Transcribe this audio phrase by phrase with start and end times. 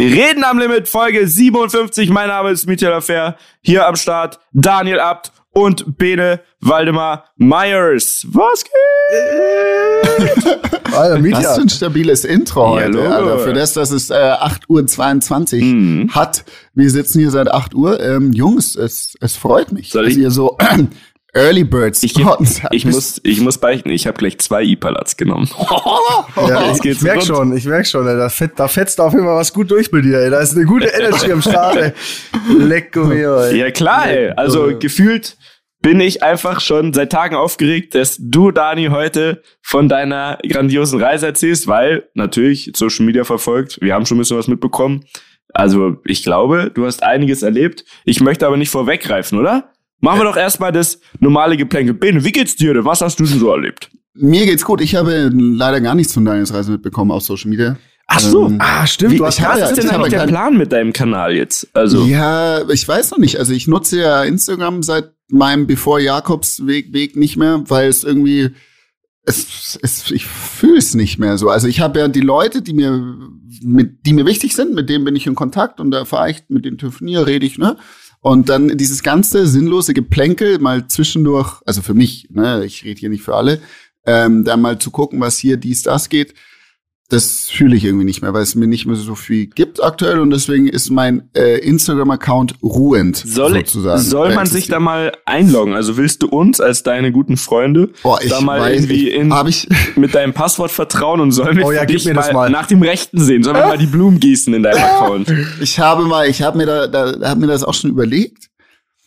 [0.00, 2.10] Reden am Limit, Folge 57.
[2.10, 3.36] Mein Name ist Michael Affair.
[3.60, 8.26] Hier am Start Daniel Abt und Bene Waldemar Myers.
[8.28, 8.72] Was geht?
[10.92, 11.38] Alter, Mietja.
[11.38, 12.98] Was für ein stabiles Intro heute.
[12.98, 16.10] Ja, Alter, für das, dass es äh, 8.22 Uhr mhm.
[16.12, 16.44] hat.
[16.74, 18.00] Wir sitzen hier seit 8 Uhr.
[18.00, 20.18] Ähm, Jungs, es, es freut mich, Soll dass ich?
[20.18, 20.58] ihr so
[21.34, 22.16] Early Birds ich,
[22.70, 25.50] ich, muss, ich muss beichten, ich habe gleich zwei Ipalats genommen.
[26.36, 29.24] ja, ich ich merk schon, ich merk schon, ey, da, fett, da fetzt auf jeden
[29.24, 30.20] Fall was gut durch bei dir.
[30.20, 30.30] Ey.
[30.30, 31.76] Da ist eine gute Energy am Start.
[31.76, 31.92] Ey.
[32.56, 33.40] Lecco mio.
[33.40, 33.58] Ey.
[33.58, 34.30] Ja klar, ey.
[34.30, 35.36] also gefühlt
[35.80, 41.26] bin ich einfach schon seit Tagen aufgeregt, dass du, Dani, heute von deiner grandiosen Reise
[41.26, 45.04] erzählst, weil natürlich Social Media verfolgt, wir haben schon ein bisschen was mitbekommen.
[45.52, 47.84] Also ich glaube, du hast einiges erlebt.
[48.04, 49.73] Ich möchte aber nicht vorweggreifen, oder?
[50.04, 51.94] Machen wir doch erstmal das normale Geplänkel.
[51.94, 52.84] Bene, wie geht's dir denn?
[52.84, 53.90] Was hast du denn so erlebt?
[54.14, 54.80] Mir geht's gut.
[54.80, 57.76] Ich habe leider gar nichts von Daniels Reise mitbekommen auf Social Media.
[58.06, 59.14] Ach so, ähm, ah, stimmt.
[59.14, 61.68] Wie, was ist denn eigentlich der Plan mit deinem Kanal jetzt?
[61.72, 63.38] Also ja, ich weiß noch nicht.
[63.38, 68.50] Also ich nutze ja Instagram seit meinem bevor Jakobsweg Weg nicht mehr, weil es irgendwie
[69.24, 71.48] es, es ich fühle es nicht mehr so.
[71.48, 73.16] Also ich habe ja die Leute, die mir
[73.62, 76.42] mit die mir wichtig sind, mit denen bin ich in Kontakt und da fahre ich
[76.48, 77.78] mit denen telefoniere, rede ich, ne?
[78.24, 83.10] Und dann dieses ganze sinnlose Geplänkel mal zwischendurch, also für mich, ne, ich rede hier
[83.10, 83.60] nicht für alle,
[84.06, 86.32] ähm, da mal zu gucken, was hier dies, das geht,
[87.10, 90.20] das fühle ich irgendwie nicht mehr, weil es mir nicht mehr so viel gibt aktuell
[90.20, 94.00] und deswegen ist mein äh, Instagram-Account ruhend soll, sozusagen.
[94.00, 95.74] Soll man sich da mal einloggen?
[95.74, 99.14] Also willst du uns als deine guten Freunde Boah, ich da mal weiß, irgendwie ich,
[99.16, 102.50] in, ich mit deinem Passwort vertrauen und sollen wir oh, ja, dich mir mal, mal,
[102.50, 103.42] nach dem Rechten sehen?
[103.42, 105.32] Sollen wir mal die Blumen gießen in deinem Account?
[105.60, 108.48] Ich habe mal, ich habe mir da, da habe mir das auch schon überlegt.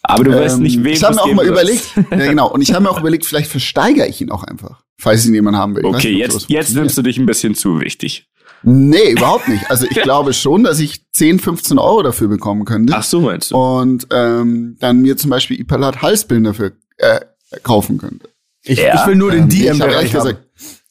[0.04, 2.62] Aber du weißt ähm, nicht, wem Ich habe mir auch mal überlegt, ja genau, und
[2.62, 5.76] ich habe mir auch überlegt, vielleicht versteigere ich ihn auch einfach, falls ihn jemand haben
[5.76, 5.84] will.
[5.84, 8.28] Ich okay, nicht, jetzt, jetzt nimmst du dich ein bisschen zu wichtig.
[8.64, 9.70] Nee, überhaupt nicht.
[9.70, 12.94] Also ich glaube schon, dass ich 10, 15 Euro dafür bekommen könnte.
[12.96, 13.56] Ach so meinst du?
[13.56, 17.22] Und ähm, dann mir zum Beispiel Ipalat Halsbillen dafür äh,
[17.64, 18.30] kaufen könnte.
[18.64, 18.96] Ich, ja.
[18.96, 20.38] ich will nur den ähm, DM-Bereich haben.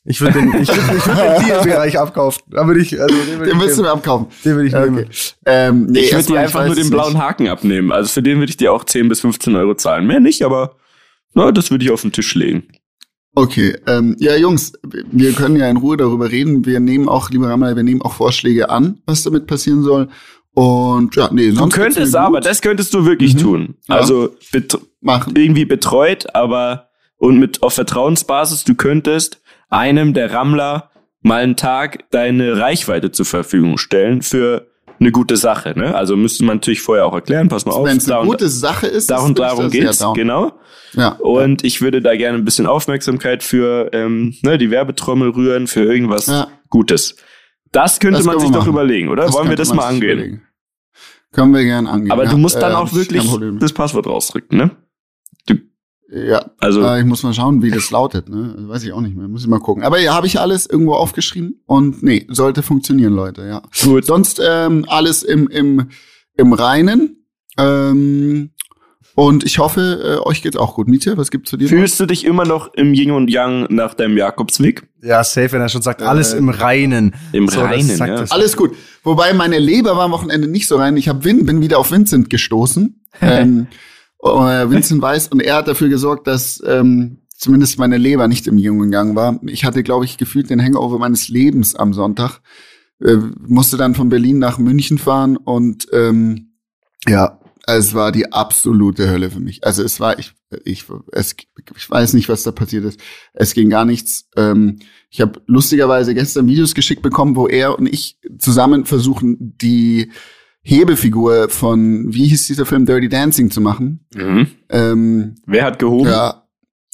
[0.08, 2.42] Ich will den, ich will, ich will den DM-Bereich abkaufen.
[2.48, 4.28] Da würde ich, also den, den willst du mir abkaufen.
[4.44, 4.90] Den würde ich okay.
[4.90, 5.06] nehmen.
[5.44, 7.22] Ähm, nee, ich würde dir einfach nur den blauen nicht.
[7.22, 7.90] Haken abnehmen.
[7.90, 10.06] Also für den würde ich dir auch 10 bis 15 Euro zahlen.
[10.06, 10.76] Mehr nicht, aber
[11.34, 12.68] na, das würde ich auf den Tisch legen.
[13.38, 16.64] Okay, ähm, ja Jungs, wir können ja in Ruhe darüber reden.
[16.64, 20.08] Wir nehmen auch, lieber Ramal, wir nehmen auch Vorschläge an, was damit passieren soll.
[20.54, 23.38] Und ja, nee, sonst Du könntest aber, das könntest du wirklich mhm.
[23.38, 23.74] tun.
[23.88, 23.96] Ja.
[23.96, 25.34] Also bet Machen.
[25.36, 26.88] irgendwie betreut, aber
[27.18, 33.26] und mit auf Vertrauensbasis, du könntest einem der Rammler mal einen Tag deine Reichweite zur
[33.26, 34.66] Verfügung stellen für
[34.98, 35.74] eine gute Sache.
[35.76, 35.94] Ne?
[35.94, 37.86] Also müsste man natürlich vorher auch erklären, pass mal auf.
[37.86, 40.52] Wenn es eine gute Sache ist, darum, darum geht's, ja, genau.
[40.92, 41.10] Ja.
[41.10, 45.82] Und ich würde da gerne ein bisschen Aufmerksamkeit für ähm, ne, die Werbetrommel rühren, für
[45.82, 46.48] irgendwas ja.
[46.70, 47.16] Gutes.
[47.72, 49.24] Das könnte das man sich doch überlegen, oder?
[49.24, 50.18] Das Wollen wir das mal angehen?
[50.18, 50.42] Überlegen.
[51.32, 52.12] Können wir gerne angehen.
[52.12, 54.70] Aber du musst dann äh, auch wirklich das Passwort rausdrücken, ne?
[56.08, 58.28] Ja, also äh, ich muss mal schauen, wie das lautet.
[58.28, 58.54] Ne?
[58.58, 59.26] Weiß ich auch nicht mehr.
[59.26, 59.82] Muss ich mal gucken.
[59.82, 63.44] Aber ja, habe ich alles irgendwo aufgeschrieben und nee, sollte funktionieren, Leute.
[63.44, 63.62] Ja.
[63.82, 64.04] Gut.
[64.04, 65.88] Sonst ähm, alles im im
[66.36, 67.24] im Reinen.
[67.58, 68.50] Ähm,
[69.16, 70.88] und ich hoffe, äh, euch geht's auch gut.
[70.88, 71.68] Mietje, was gibt's zu dir?
[71.68, 72.06] Fühlst noch?
[72.06, 74.86] du dich immer noch im Yin und Yang nach deinem Jakobsweg?
[75.02, 77.14] Ja, safe, wenn er schon sagt, alles äh, im Reinen.
[77.32, 78.24] Im so, Reinen, ja.
[78.28, 78.76] Alles gut.
[79.04, 80.98] Wobei meine Leber war am Wochenende nicht so rein.
[80.98, 83.00] Ich hab Win, bin wieder auf Vincent gestoßen.
[83.22, 83.74] ähm, äh,
[84.70, 88.90] Vincent Weiss und er hat dafür gesorgt, dass ähm, zumindest meine Leber nicht im jungen
[88.90, 89.40] Gang war.
[89.46, 92.40] Ich hatte, glaube ich, gefühlt den Hangover meines Lebens am Sonntag.
[93.00, 93.16] Äh,
[93.46, 96.52] musste dann von Berlin nach München fahren und ähm,
[97.06, 99.64] ja, es war die absolute Hölle für mich.
[99.64, 100.32] Also es war, ich,
[100.64, 101.34] ich, es,
[101.76, 103.00] ich weiß nicht, was da passiert ist.
[103.34, 104.28] Es ging gar nichts.
[104.36, 104.78] Ähm,
[105.10, 110.12] ich habe lustigerweise gestern Videos geschickt bekommen, wo er und ich zusammen versuchen, die
[110.68, 114.04] Hebefigur von, wie hieß dieser Film, Dirty Dancing zu machen.
[114.16, 114.48] Mhm.
[114.68, 116.08] Ähm, Wer hat gehoben?
[116.08, 116.42] Ja,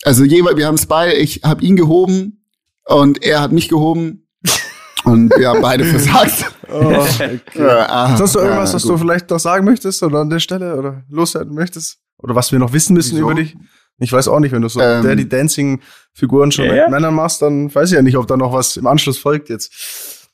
[0.05, 2.45] also jeweils, wir haben es beide, ich habe ihn gehoben
[2.85, 4.29] und er hat mich gehoben
[5.05, 6.53] und wir haben beide versagt.
[6.71, 7.41] Oh, okay.
[7.55, 10.77] ja, Hast du irgendwas, ja, was du vielleicht noch sagen möchtest oder an der Stelle
[10.77, 11.99] oder loswerden möchtest?
[12.19, 13.31] Oder was wir noch wissen müssen Wieso?
[13.31, 13.57] über dich?
[14.01, 15.81] Ich weiß auch nicht, wenn du so ähm, Dirty Dancing
[16.13, 18.77] Figuren schon ja, mit Männern machst, dann weiß ich ja nicht, ob da noch was
[18.77, 20.29] im Anschluss folgt jetzt.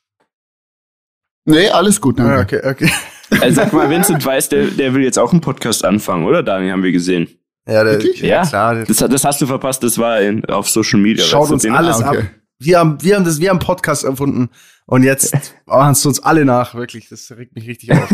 [1.45, 2.59] Nee, alles gut, danke.
[2.59, 2.91] Okay, okay.
[3.41, 6.73] Also sag mal, Vincent weiß, der, der will jetzt auch einen Podcast anfangen, oder Daniel,
[6.73, 7.29] haben wir gesehen.
[7.69, 8.85] Ja, der, ja, klar.
[8.87, 11.25] Das, das hast du verpasst, das war in, auf Social Media.
[11.25, 12.19] Schaut uns alles ah, okay.
[12.19, 12.25] ab.
[12.59, 14.49] Wir haben, wir haben das, wir haben Podcast erfunden
[14.87, 15.37] und jetzt
[15.67, 17.09] machen es uns alle nach, wirklich.
[17.11, 18.11] Das regt mich richtig auf.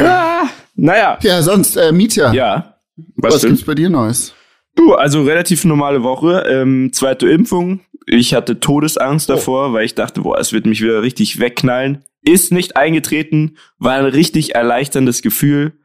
[0.00, 0.44] ah,
[0.76, 1.18] naja.
[1.20, 2.32] Ja, sonst, äh, Mietja.
[2.32, 2.78] Ja.
[3.16, 4.32] Was, was gibt's bei dir Neues?
[4.76, 6.44] Du, also relativ normale Woche.
[6.48, 7.80] Ähm, zweite Impfung.
[8.06, 9.34] Ich hatte Todesangst oh.
[9.34, 13.94] davor, weil ich dachte, boah, es wird mich wieder richtig wegknallen ist nicht eingetreten, war
[13.94, 15.78] ein richtig erleichterndes Gefühl.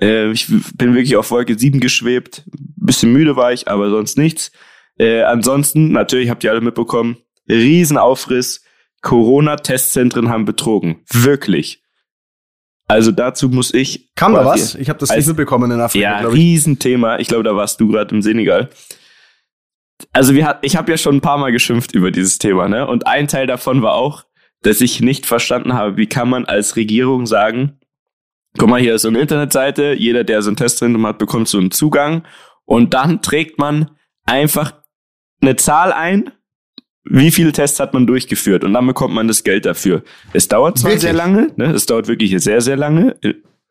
[0.00, 2.44] Äh, ich bin wirklich auf Wolke 7 geschwebt.
[2.76, 4.52] Bisschen müde war ich, aber sonst nichts.
[4.98, 7.16] Äh, ansonsten, natürlich habt ihr alle mitbekommen,
[7.48, 8.64] Riesenaufriss.
[9.02, 11.02] Corona-Testzentren haben betrogen.
[11.10, 11.82] Wirklich.
[12.86, 14.10] Also dazu muss ich.
[14.14, 14.74] Kam da was?
[14.74, 16.22] Ich habe das nicht mitbekommen in Afrika.
[16.22, 17.18] Ja, Riesenthema.
[17.18, 18.68] Ich glaube, da warst du gerade im Senegal.
[20.12, 22.86] Also wir hat, ich habe ja schon ein paar Mal geschimpft über dieses Thema, ne?
[22.86, 24.24] Und ein Teil davon war auch,
[24.62, 27.78] dass ich nicht verstanden habe, wie kann man als Regierung sagen,
[28.58, 31.58] guck mal, hier ist so eine Internetseite, jeder, der so ein Testzentrum hat, bekommt so
[31.58, 32.24] einen Zugang
[32.64, 33.90] und dann trägt man
[34.24, 34.74] einfach
[35.40, 36.30] eine Zahl ein,
[37.04, 40.02] wie viele Tests hat man durchgeführt und dann bekommt man das Geld dafür.
[40.32, 41.02] Es dauert zwar wirklich?
[41.02, 41.72] sehr lange, ne?
[41.72, 43.18] es dauert wirklich sehr, sehr lange,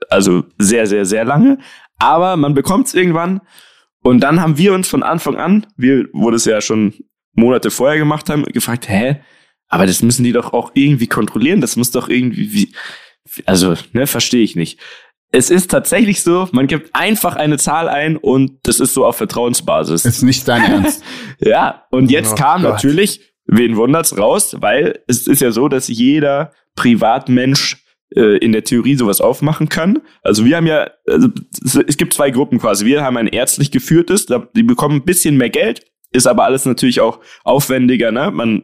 [0.09, 1.59] also sehr, sehr, sehr lange,
[1.99, 3.41] aber man bekommt es irgendwann
[4.01, 6.93] und dann haben wir uns von Anfang an, wir, wo das ja schon
[7.33, 9.19] Monate vorher gemacht haben, gefragt, hä,
[9.69, 11.61] aber das müssen die doch auch irgendwie kontrollieren.
[11.61, 12.73] Das muss doch irgendwie, wie,
[13.45, 14.79] also, ne, verstehe ich nicht.
[15.31, 19.17] Es ist tatsächlich so, man gibt einfach eine Zahl ein und das ist so auf
[19.17, 20.05] Vertrauensbasis.
[20.05, 21.03] Ist nicht dein Ernst.
[21.39, 22.71] ja, und jetzt oh kam Gott.
[22.71, 27.77] natürlich, wen wundert's raus, weil es ist ja so, dass jeder Privatmensch
[28.15, 29.99] äh, in der Theorie sowas aufmachen kann.
[30.23, 31.29] Also wir haben ja, also
[31.85, 32.85] es gibt zwei Gruppen quasi.
[32.85, 34.25] Wir haben ein ärztlich geführtes,
[34.55, 38.11] die bekommen ein bisschen mehr Geld, ist aber alles natürlich auch aufwendiger.
[38.11, 38.31] Ne?
[38.31, 38.63] Man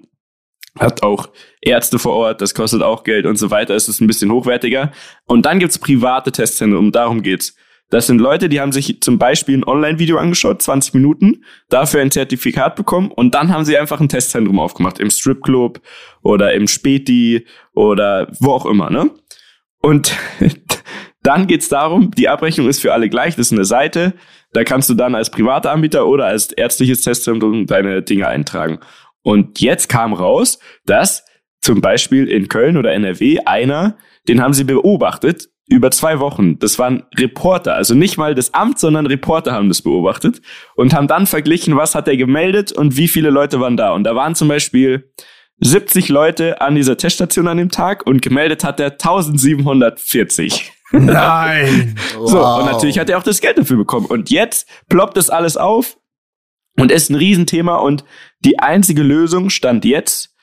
[0.80, 1.30] hat auch
[1.62, 4.92] Ärzte vor Ort, das kostet auch Geld und so weiter, es ist ein bisschen hochwertiger.
[5.26, 7.56] Und dann gibt's private Testzentren, um darum geht's.
[7.90, 12.10] Das sind Leute, die haben sich zum Beispiel ein Online-Video angeschaut, 20 Minuten, dafür ein
[12.10, 15.82] Zertifikat bekommen und dann haben sie einfach ein Testzentrum aufgemacht, im Stripclub
[16.24, 19.12] oder im Späti oder wo auch immer, ne?
[19.82, 20.18] Und
[21.22, 24.14] dann geht's darum, die Abrechnung ist für alle gleich, das ist eine Seite,
[24.52, 28.80] da kannst du dann als privater Anbieter oder als ärztliches Testzentrum deine Dinge eintragen.
[29.26, 31.26] Und jetzt kam raus, dass
[31.60, 36.60] zum Beispiel in Köln oder NRW einer, den haben sie beobachtet über zwei Wochen.
[36.60, 40.44] Das waren Reporter, also nicht mal das Amt, sondern Reporter haben das beobachtet
[40.76, 43.94] und haben dann verglichen, was hat er gemeldet und wie viele Leute waren da.
[43.94, 45.12] Und da waren zum Beispiel
[45.62, 50.72] 70 Leute an dieser Teststation an dem Tag und gemeldet hat er 1740.
[50.92, 51.96] Nein!
[52.14, 52.60] so, wow.
[52.60, 54.06] und natürlich hat er auch das Geld dafür bekommen.
[54.06, 55.98] Und jetzt ploppt das alles auf
[56.78, 58.04] und ist ein Riesenthema und
[58.46, 60.36] die einzige Lösung stand jetzt,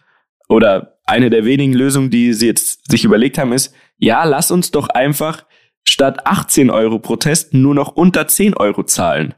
[0.48, 4.70] oder eine der wenigen Lösungen, die sie jetzt sich überlegt haben, ist, ja, lass uns
[4.70, 5.44] doch einfach
[5.84, 9.34] statt 18 Euro Protest nur noch unter 10 Euro zahlen.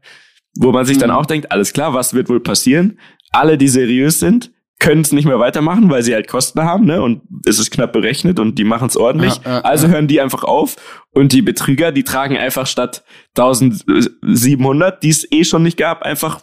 [0.56, 1.02] Wo man sich mhm.
[1.02, 2.99] dann auch denkt, alles klar, was wird wohl passieren?
[3.32, 7.00] Alle, die seriös sind, können es nicht mehr weitermachen, weil sie halt Kosten haben, ne?
[7.00, 9.34] Und es ist knapp berechnet und die machen es ordentlich.
[9.44, 9.94] Ja, ja, also ja.
[9.94, 10.76] hören die einfach auf
[11.12, 13.05] und die Betrüger, die tragen einfach statt
[13.37, 16.43] 1700, die es eh schon nicht gab, einfach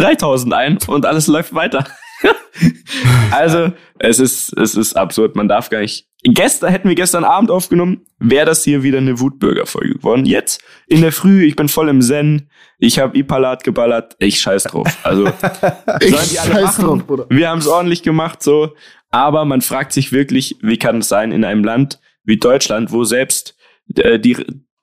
[0.00, 1.86] 3000 ein und alles läuft weiter.
[3.30, 5.36] also, es ist, es ist absurd.
[5.36, 6.06] Man darf gar nicht.
[6.22, 10.26] Gestern hätten wir gestern Abend aufgenommen, wäre das hier wieder eine Wutbürger-Folge geworden.
[10.26, 14.64] Jetzt in der Früh, ich bin voll im Zen, ich habe Ipalat geballert, ich scheiß
[14.64, 14.98] drauf.
[15.02, 15.26] Also
[16.00, 16.84] ich sollen die alle machen.
[16.84, 17.26] Drauf, Bruder.
[17.30, 18.74] Wir haben es ordentlich gemacht, so.
[19.10, 23.04] Aber man fragt sich wirklich, wie kann es sein in einem Land wie Deutschland, wo
[23.04, 23.56] selbst
[23.96, 24.36] äh, die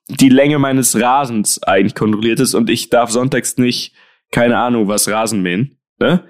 [0.08, 3.92] die Länge meines Rasens eigentlich kontrolliert ist und ich darf sonntags nicht
[4.30, 5.78] keine Ahnung, was Rasen mähen.
[5.98, 6.24] Ne?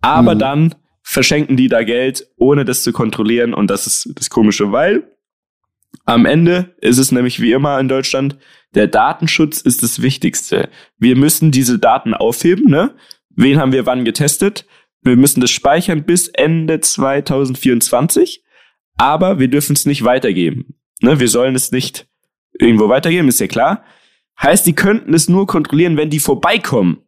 [0.00, 0.38] Aber mhm.
[0.38, 3.54] dann verschenken die da Geld, ohne das zu kontrollieren.
[3.54, 5.16] Und das ist das Komische, weil
[6.04, 8.38] am Ende ist es nämlich wie immer in Deutschland,
[8.74, 10.68] der Datenschutz ist das Wichtigste.
[10.98, 12.94] Wir müssen diese Daten aufheben, ne?
[13.30, 14.66] Wen haben wir wann getestet?
[15.02, 18.42] Wir müssen das speichern bis Ende 2024,
[18.96, 20.74] aber wir dürfen es nicht weitergeben.
[21.00, 21.20] Ne?
[21.20, 22.08] Wir sollen es nicht
[22.58, 23.84] irgendwo weitergeben, ist ja klar.
[24.42, 27.05] Heißt, die könnten es nur kontrollieren, wenn die vorbeikommen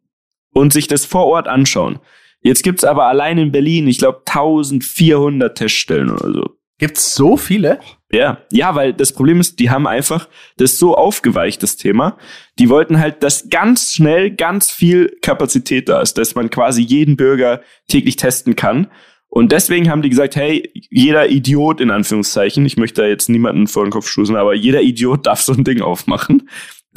[0.53, 1.99] und sich das vor Ort anschauen.
[2.41, 6.59] Jetzt gibt's aber allein in Berlin, ich glaube, 1400 Teststellen oder so.
[6.79, 7.81] Gibt's so viele?
[8.11, 12.17] Ja, ja, weil das Problem ist, die haben einfach das so aufgeweicht, das Thema.
[12.59, 17.17] Die wollten halt, dass ganz schnell ganz viel Kapazität da ist, dass man quasi jeden
[17.17, 18.87] Bürger täglich testen kann.
[19.31, 23.67] Und deswegen haben die gesagt, hey, jeder Idiot in Anführungszeichen, ich möchte da jetzt niemanden
[23.67, 26.49] vor den Kopf stoßen, aber jeder Idiot darf so ein Ding aufmachen.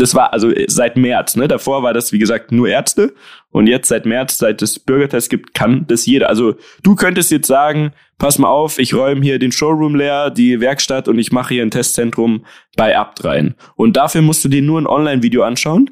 [0.02, 1.48] Das war also äh, seit März, ne?
[1.48, 3.14] Davor war das, wie gesagt, nur Ärzte.
[3.52, 6.28] Und jetzt seit März, seit es Bürgertest gibt, kann das jeder.
[6.28, 10.60] Also du könntest jetzt sagen, pass mal auf, ich räume hier den Showroom leer, die
[10.60, 13.54] Werkstatt und ich mache hier ein Testzentrum bei Abt rein.
[13.76, 15.92] Und dafür musst du dir nur ein Online-Video anschauen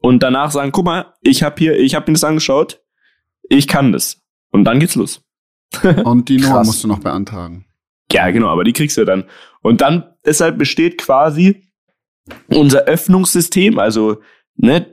[0.00, 2.80] und danach sagen, guck mal, ich habe hier, ich habe mir das angeschaut,
[3.48, 4.22] ich kann das.
[4.50, 5.24] Und dann geht's los.
[6.04, 7.64] und die Nummer musst du noch beantragen.
[8.12, 9.24] Ja, genau, aber die kriegst du dann.
[9.62, 11.67] Und dann, deshalb besteht quasi
[12.48, 14.20] unser Öffnungssystem, also
[14.56, 14.86] ne,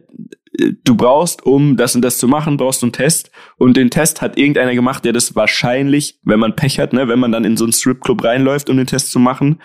[0.84, 3.32] du brauchst, um das und das zu machen, brauchst du einen Test.
[3.58, 7.20] Und den Test hat irgendeiner gemacht, der das wahrscheinlich, wenn man Pech hat, ne, wenn
[7.20, 9.62] man dann in so einen Stripclub reinläuft, um den Test zu machen,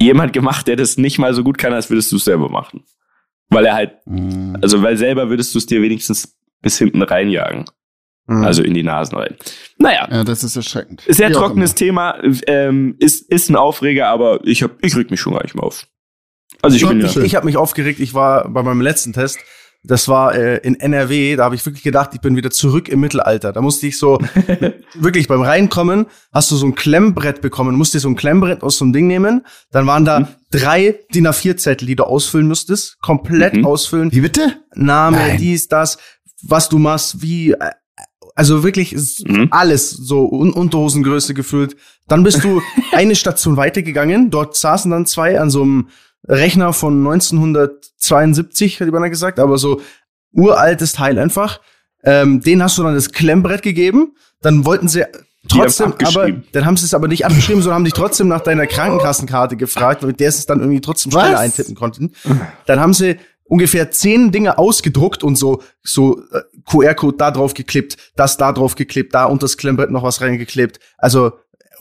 [0.00, 2.84] jemand gemacht, der das nicht mal so gut kann, als würdest du es selber machen.
[3.48, 4.58] Weil er halt, mhm.
[4.60, 7.64] also weil selber würdest du es dir wenigstens bis hinten reinjagen.
[8.26, 8.44] Mhm.
[8.44, 9.36] Also in die Nasen rein.
[9.78, 10.08] Naja.
[10.10, 11.02] Ja, das ist erschreckend.
[11.08, 15.20] Sehr Wie trockenes Thema, ähm, ist, ist ein Aufreger, aber ich, hab, ich reg mich
[15.20, 15.86] schon gar nicht mehr auf.
[16.62, 17.06] Also ich bin ja.
[17.06, 19.38] Ich, ich habe mich aufgeregt, ich war bei meinem letzten Test,
[19.84, 23.00] das war äh, in NRW, da habe ich wirklich gedacht, ich bin wieder zurück im
[23.00, 23.52] Mittelalter.
[23.52, 24.18] Da musste ich so,
[24.94, 28.78] wirklich beim Reinkommen, hast du so ein Klemmbrett bekommen, musst dir so ein Klemmbrett aus
[28.78, 29.44] so einem Ding nehmen.
[29.72, 30.26] Dann waren da mhm.
[30.52, 33.66] drei DIN A4-Zettel, die du ausfüllen musstest, komplett mhm.
[33.66, 34.12] ausfüllen.
[34.12, 34.56] Wie bitte?
[34.74, 35.38] Name, Nein.
[35.38, 35.98] dies, das,
[36.42, 37.70] was du machst, wie, äh,
[38.36, 38.94] also wirklich
[39.26, 39.48] mhm.
[39.50, 41.76] alles so Un Unterhosengröße gefüllt.
[42.06, 44.30] Dann bist du eine Station weitergegangen.
[44.30, 45.88] Dort saßen dann zwei an so einem
[46.28, 49.80] Rechner von 1972, hat jemand gesagt, aber so
[50.32, 51.60] uraltes Teil einfach.
[52.04, 54.16] Ähm, den hast du dann das Klemmbrett gegeben.
[54.40, 55.04] Dann wollten sie
[55.48, 58.66] trotzdem, aber dann haben sie es aber nicht abgeschrieben, sondern haben dich trotzdem nach deiner
[58.66, 62.12] Krankenkassenkarte gefragt, mit der sie es dann irgendwie trotzdem schneller eintippen konnten.
[62.66, 67.96] Dann haben sie ungefähr zehn Dinge ausgedruckt und so so äh, QR-Code da drauf geklebt,
[68.16, 70.80] das da drauf geklebt, da unter das Klemmbrett noch was reingeklebt.
[70.96, 71.32] Also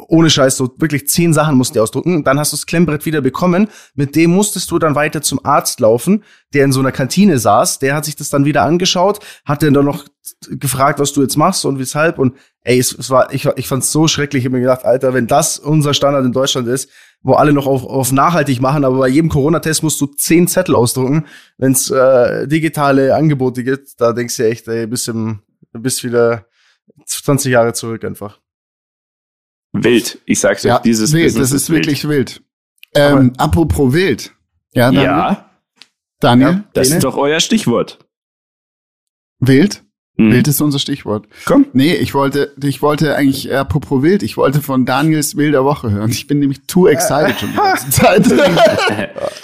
[0.07, 2.23] ohne Scheiß, so wirklich zehn Sachen musst du ausdrucken.
[2.23, 3.69] Dann hast du das Klemmbrett wieder bekommen.
[3.95, 7.79] Mit dem musstest du dann weiter zum Arzt laufen, der in so einer Kantine saß.
[7.79, 10.05] Der hat sich das dann wieder angeschaut, hat dann noch
[10.49, 12.19] gefragt, was du jetzt machst und weshalb.
[12.19, 14.41] Und ey, es, es war, ich, ich fand's so schrecklich.
[14.41, 16.89] Ich hab mir gedacht, Alter, wenn das unser Standard in Deutschland ist,
[17.23, 20.75] wo alle noch auf, auf nachhaltig machen, aber bei jedem Corona-Test musst du zehn Zettel
[20.75, 21.25] ausdrucken,
[21.57, 25.41] wenn es äh, digitale Angebote gibt, da denkst du echt, ey, bist, im,
[25.71, 26.45] bist wieder
[27.05, 28.39] 20 Jahre zurück einfach.
[29.73, 30.19] Wild.
[30.25, 32.41] Ich sag's ja, euch, dieses wild, Business das ist, ist wirklich wild.
[32.93, 34.33] Ähm, apropos wild.
[34.73, 35.03] Ja, Daniel?
[35.03, 35.49] ja.
[36.19, 36.49] Daniel?
[36.49, 36.97] Ja, das Dene?
[36.97, 37.99] ist doch euer Stichwort.
[39.39, 39.83] Wild?
[40.17, 40.33] Mhm.
[40.33, 41.27] Wild ist unser Stichwort.
[41.45, 41.67] Komm.
[41.73, 45.89] Nee, ich wollte, ich wollte eigentlich, äh, apropos wild, ich wollte von Daniels wilder Woche
[45.89, 46.11] hören.
[46.11, 48.27] Ich bin nämlich too excited schon die ganze Zeit.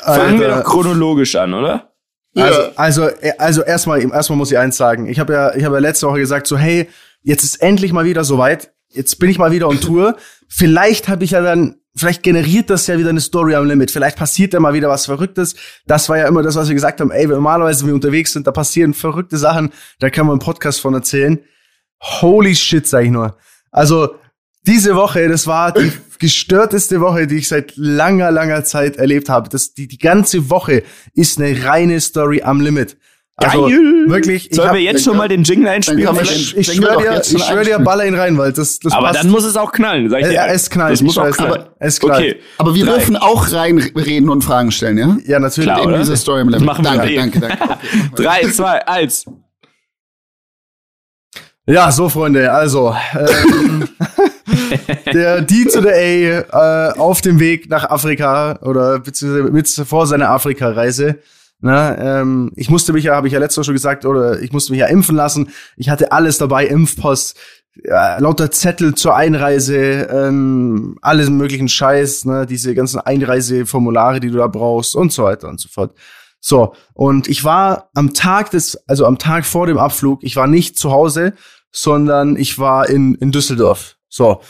[0.04, 1.94] Fangen wir doch chronologisch an, oder?
[2.36, 5.08] Also, also, äh, also erstmal, erstmal muss ich eins sagen.
[5.08, 6.88] Ich habe ja, ich habe ja letzte Woche gesagt, so hey,
[7.24, 10.18] jetzt ist endlich mal wieder soweit jetzt bin ich mal wieder on Tour.
[10.50, 13.92] Vielleicht habe ich ja dann, vielleicht generiert das ja wieder eine Story am Limit.
[13.92, 15.56] Vielleicht passiert da mal wieder was Verrücktes.
[15.86, 17.12] Das war ja immer das, was wir gesagt haben.
[17.12, 19.72] Ey, wenn normalerweise wir unterwegs sind, da passieren verrückte Sachen.
[20.00, 21.40] Da kann man einen Podcast von erzählen.
[22.02, 23.38] Holy shit, sag ich nur.
[23.72, 24.16] Also,
[24.66, 29.50] diese Woche, das war die gestörteste Woche, die ich seit langer, langer Zeit erlebt habe.
[29.50, 32.98] Das, die, die ganze Woche ist eine reine Story am Limit.
[33.40, 34.06] Also, Geil!
[34.08, 34.50] Wirklich.
[34.52, 36.10] Sollen wir jetzt schon mal den Jingle einspielen?
[36.24, 39.20] Ich, ich schwöre dir, ich schwör dir, baller ihn rein, weil das, das Aber passt.
[39.20, 40.44] dann muss es auch knallen, sag ich dir.
[40.48, 40.96] Es knallt.
[40.96, 41.54] Es muss auch knallen.
[41.54, 42.34] Aber, es knallt.
[42.34, 42.40] Okay.
[42.58, 42.94] Aber wir Drei.
[42.94, 45.18] dürfen auch reinreden und Fragen stellen, ja?
[45.28, 45.70] Ja, natürlich.
[45.72, 47.74] Klar, in diese Story das machen danke, wir danke, danke, danke.
[48.12, 49.26] Okay, Drei, zwei, eins.
[51.68, 53.88] Ja, so Freunde, also ähm,
[55.14, 60.08] der D to the A äh, auf dem Weg nach Afrika oder beziehungsweise mit vor
[60.08, 61.20] seiner Afrika-Reise
[61.60, 64.52] Ne, ähm, ich musste mich ja, habe ich ja letztes Mal schon gesagt, oder ich
[64.54, 65.50] musste mich ja impfen lassen.
[65.76, 67.36] Ich hatte alles dabei, Impfpost,
[67.84, 74.38] ja, lauter Zettel zur Einreise, ähm, alles möglichen Scheiß, ne, diese ganzen Einreiseformulare, die du
[74.38, 75.96] da brauchst und so weiter und so fort.
[76.40, 80.48] So, und ich war am Tag des, also am Tag vor dem Abflug, ich war
[80.48, 81.34] nicht zu Hause,
[81.72, 83.98] sondern ich war in, in Düsseldorf.
[84.10, 84.42] So.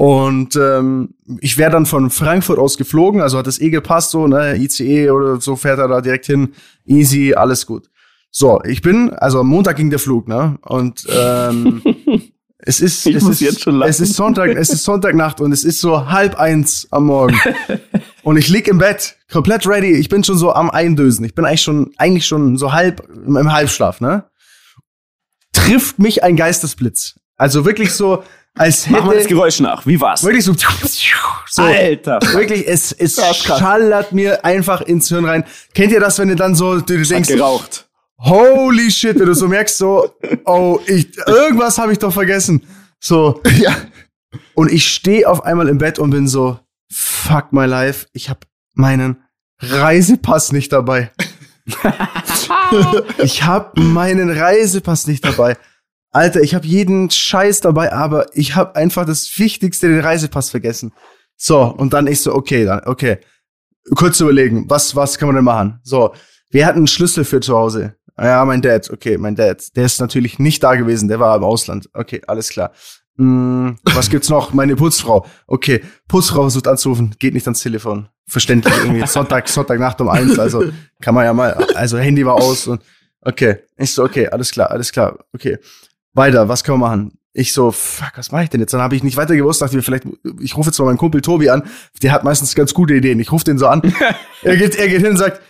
[0.00, 1.10] Und ähm,
[1.42, 5.10] ich wäre dann von Frankfurt aus geflogen, also hat das eh gepasst, so, ne, ICE
[5.10, 6.54] oder so fährt er da direkt hin,
[6.86, 7.90] easy, alles gut.
[8.30, 10.56] So, ich bin, also am Montag ging der Flug, ne?
[10.62, 11.82] Und ähm,
[12.56, 15.64] es ist, ich es ist, jetzt schon es ist Sonntag, es ist Sonntagnacht und es
[15.64, 17.38] ist so halb eins am Morgen.
[18.22, 19.92] und ich lieg im Bett, komplett ready.
[19.92, 21.26] Ich bin schon so am Eindösen.
[21.26, 24.24] Ich bin eigentlich schon, eigentlich schon so halb im Halbschlaf, ne?
[25.52, 27.16] Trifft mich ein Geistesblitz.
[27.36, 28.22] Also wirklich so,
[28.54, 28.98] als hätte.
[28.98, 29.86] Mach mal das Geräusch nach.
[29.86, 30.22] Wie war's?
[30.24, 30.54] Wirklich so.
[30.54, 32.20] so Alter.
[32.32, 35.44] Wirklich, es, es schallert mir einfach ins Hirn rein.
[35.74, 37.28] Kennt ihr das, wenn ihr dann so, du, du denkst.
[37.28, 37.88] geraucht.
[38.18, 40.14] Holy shit, wenn du so merkst, so,
[40.44, 42.62] oh, ich, irgendwas habe ich doch vergessen.
[42.98, 43.40] So.
[43.58, 43.76] Ja.
[44.54, 48.40] Und ich stehe auf einmal im Bett und bin so, fuck my life, ich habe
[48.74, 49.24] meinen
[49.58, 51.10] Reisepass nicht dabei.
[53.18, 55.56] ich habe meinen Reisepass nicht dabei.
[56.12, 60.92] Alter, ich habe jeden Scheiß dabei, aber ich habe einfach das Wichtigste, den Reisepass vergessen.
[61.36, 63.18] So, und dann ich so, okay, dann, okay.
[63.94, 65.80] Kurz überlegen, was, was kann man denn machen?
[65.82, 66.12] So,
[66.50, 67.94] wir hatten einen Schlüssel für zu Hause.
[68.18, 69.64] Ja, mein Dad, okay, mein Dad.
[69.76, 71.88] Der ist natürlich nicht da gewesen, der war im Ausland.
[71.94, 72.72] Okay, alles klar.
[73.16, 74.52] Hm, was gibt's noch?
[74.52, 75.26] Meine Putzfrau.
[75.46, 78.08] Okay, Putzfrau versucht anzurufen, geht nicht ans Telefon.
[78.26, 79.06] Verständlich irgendwie.
[79.06, 80.64] Sonntag, Sonntagnacht um eins, also
[81.00, 82.82] kann man ja mal, also Handy war aus und
[83.22, 83.58] Okay.
[83.76, 85.18] Ich so, okay, alles klar, alles klar.
[85.34, 85.58] Okay.
[86.14, 87.18] Weiter, was können wir machen?
[87.32, 88.74] Ich so, fuck, was mache ich denn jetzt?
[88.74, 90.04] Dann habe ich nicht weiter gewusst, dachte mir, vielleicht,
[90.40, 91.62] ich rufe jetzt mal meinen Kumpel Tobi an,
[92.02, 93.20] der hat meistens ganz gute Ideen.
[93.20, 93.82] Ich rufe den so an.
[94.42, 95.40] er, geht, er geht hin und sagt,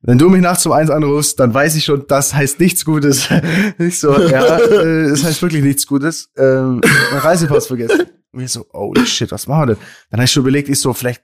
[0.00, 3.28] wenn du mich nachts um eins anrufst, dann weiß ich schon, das heißt nichts Gutes.
[3.78, 6.30] ich so, ja, äh, das heißt wirklich nichts Gutes.
[6.36, 6.80] Ähm,
[7.10, 8.06] mein Reisepass vergessen.
[8.32, 9.84] Und ich so, oh shit, was machen wir denn?
[10.10, 11.22] Dann habe ich schon überlegt, ich so, vielleicht,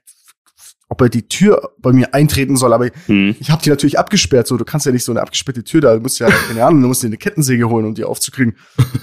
[0.93, 3.35] ob er die Tür bei mir eintreten soll, aber Hm.
[3.39, 5.95] ich habe die natürlich abgesperrt, so du kannst ja nicht so eine abgesperrte Tür da,
[5.95, 8.55] du musst ja keine Ahnung, du musst dir eine Kettensäge holen, um die aufzukriegen.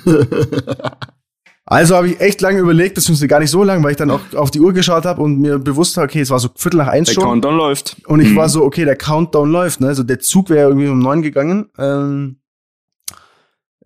[1.64, 4.20] also habe ich echt lange überlegt, beziehungsweise gar nicht so lange, weil ich dann auch
[4.36, 6.86] auf die Uhr geschaut habe und mir bewusst war, okay, es war so Viertel nach
[6.88, 7.96] eins Der schon Countdown läuft.
[8.06, 8.36] und ich Hm.
[8.36, 9.88] war so, okay, der Countdown läuft, ne?
[9.88, 11.70] Also der Zug wäre irgendwie um neun gegangen.
[11.78, 12.36] Ähm,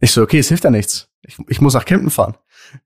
[0.00, 1.08] ich so, okay, es hilft ja nichts.
[1.26, 2.34] Ich, ich muss nach Kempten fahren.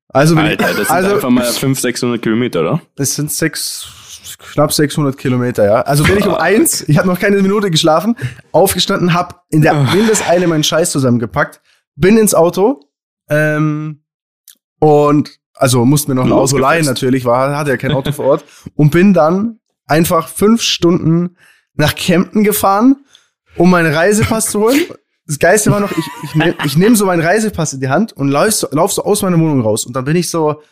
[0.09, 2.83] Also, Alter, ich, das sind also einfach mal 500, 600 Kilometer, oder?
[2.95, 3.89] das sind sechs,
[4.59, 5.81] knapp 600 Kilometer, ja.
[5.83, 8.17] Also bin ich um eins, ich habe noch keine Minute geschlafen,
[8.51, 11.61] aufgestanden, hab in der Windeseile meinen Scheiß zusammengepackt,
[11.95, 12.81] bin ins Auto
[13.31, 14.03] ähm,
[14.81, 18.25] und also musste mir noch ein Auto leihen natürlich, war hatte ja kein Auto vor
[18.27, 21.37] Ort und bin dann einfach fünf Stunden
[21.75, 22.97] nach Kempten gefahren,
[23.57, 24.81] um meinen Reisepass zu holen.
[25.27, 28.29] Das Geiste war noch, ich, ich, nehm- nehme so meinen Reisepass in die Hand und
[28.29, 29.85] lauf so, lauf so aus meiner Wohnung raus.
[29.85, 30.63] Und dann bin ich so,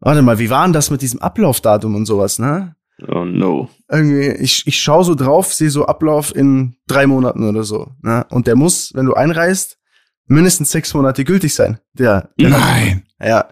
[0.00, 2.76] warte mal, wie war denn das mit diesem Ablaufdatum und sowas, ne?
[3.08, 3.68] Oh no.
[3.90, 7.92] Irgendwie, ich, ich schaue so drauf, sehe so Ablauf in drei Monaten oder so.
[8.02, 8.26] Ne?
[8.30, 9.78] Und der muss, wenn du einreist,
[10.26, 11.78] mindestens sechs Monate gültig sein.
[11.92, 13.02] Der, der Nein.
[13.20, 13.48] ja.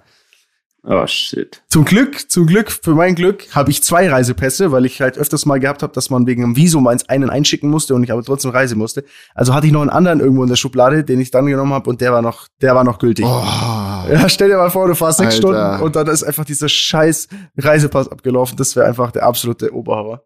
[0.84, 1.62] Oh shit.
[1.68, 5.44] Zum Glück, zum Glück, für mein Glück, habe ich zwei Reisepässe, weil ich halt öfters
[5.44, 8.22] mal gehabt habe, dass man wegen dem Visum eins einen einschicken musste und ich aber
[8.22, 9.04] trotzdem reisen musste.
[9.34, 11.90] Also hatte ich noch einen anderen irgendwo in der Schublade, den ich dann genommen habe
[11.90, 13.26] und der war noch, der war noch gültig.
[13.26, 13.42] Oh.
[14.10, 15.48] Ja, stell dir mal vor, du fährst sechs Alter.
[15.76, 18.56] Stunden und dann ist einfach dieser scheiß Reisepass abgelaufen.
[18.56, 20.22] Das wäre einfach der absolute Oberhammer.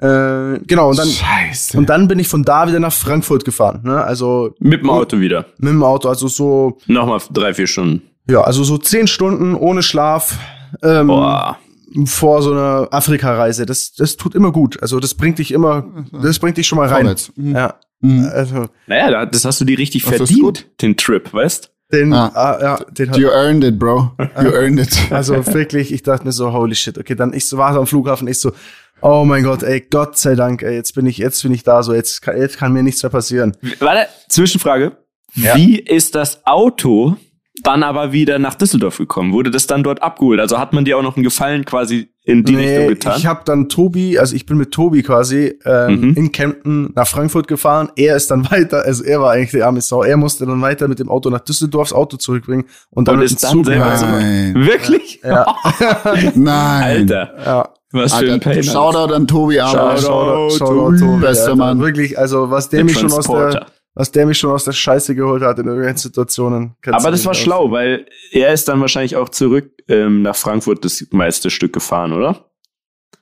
[0.00, 1.76] Äh, genau, und dann, Scheiße.
[1.76, 3.80] und dann bin ich von da wieder nach Frankfurt gefahren.
[3.82, 4.02] Ne?
[4.02, 5.46] Also Mit dem Auto wieder.
[5.58, 8.02] mit dem Auto, also so, Nochmal drei, vier Stunden.
[8.30, 10.38] ja, also so zehn Stunden ohne Schlaf.
[10.84, 11.58] Ähm, Boah.
[12.04, 13.66] vor so einer Afrika-Reise.
[13.66, 14.80] Das, das tut immer gut.
[14.80, 17.16] Also das bringt dich immer, das bringt dich schon mal rein.
[17.34, 17.56] Mhm.
[17.56, 17.74] Ja.
[18.00, 18.28] Mhm.
[18.32, 21.72] Also Naja, da- das hast du dir richtig verdient, den Trip, weißt?
[21.92, 22.30] Den, Ah.
[22.34, 24.12] ah, ja, den hat, You earned it, bro.
[24.40, 24.96] You earned it.
[25.10, 28.28] also wirklich, ich dachte mir so, holy shit, okay, dann ich so war am Flughafen,
[28.28, 28.52] ich so,
[29.00, 31.82] oh mein Gott, ey, Gott sei Dank, ey, jetzt bin ich, jetzt bin ich da,
[31.82, 33.56] so jetzt kann, jetzt kann mir nichts mehr passieren.
[33.78, 34.96] Warte, Zwischenfrage.
[35.34, 35.54] Ja.
[35.56, 37.16] Wie ist das Auto
[37.62, 39.32] dann aber wieder nach Düsseldorf gekommen?
[39.32, 40.40] Wurde das dann dort abgeholt?
[40.40, 43.14] Also hat man dir auch noch einen Gefallen quasi in die Richtung getan?
[43.16, 46.14] ich habe dann Tobi, also ich bin mit Tobi quasi ähm, Mhm.
[46.14, 47.90] in Kempten nach Frankfurt gefahren.
[47.96, 50.02] Er ist dann weiter, also er war eigentlich der arme Sau.
[50.02, 53.20] Er musste dann weiter mit dem Auto nach Düsseldorf das Auto zurückbringen und dann Und
[53.22, 54.12] mit ist dem dann selber zurück.
[54.12, 54.54] Nein.
[54.56, 55.20] Wirklich?
[55.24, 55.46] Ja.
[56.34, 56.82] Nein.
[57.10, 57.68] Alter, Ja.
[57.92, 58.62] was für ein Pain.
[58.62, 61.56] Shoutout an Tobi aber Shoutout, Shoutout, Tobi, Tobi, bester.
[61.56, 61.80] Mann.
[61.80, 63.66] Wirklich, also was der mich schon aus der.
[63.98, 66.76] Was der mich schon aus der Scheiße geholt hat in irgendwelchen Situationen.
[66.86, 70.84] Aber das war nicht schlau, weil er ist dann wahrscheinlich auch zurück ähm, nach Frankfurt
[70.84, 72.44] das meiste Stück gefauen, oder?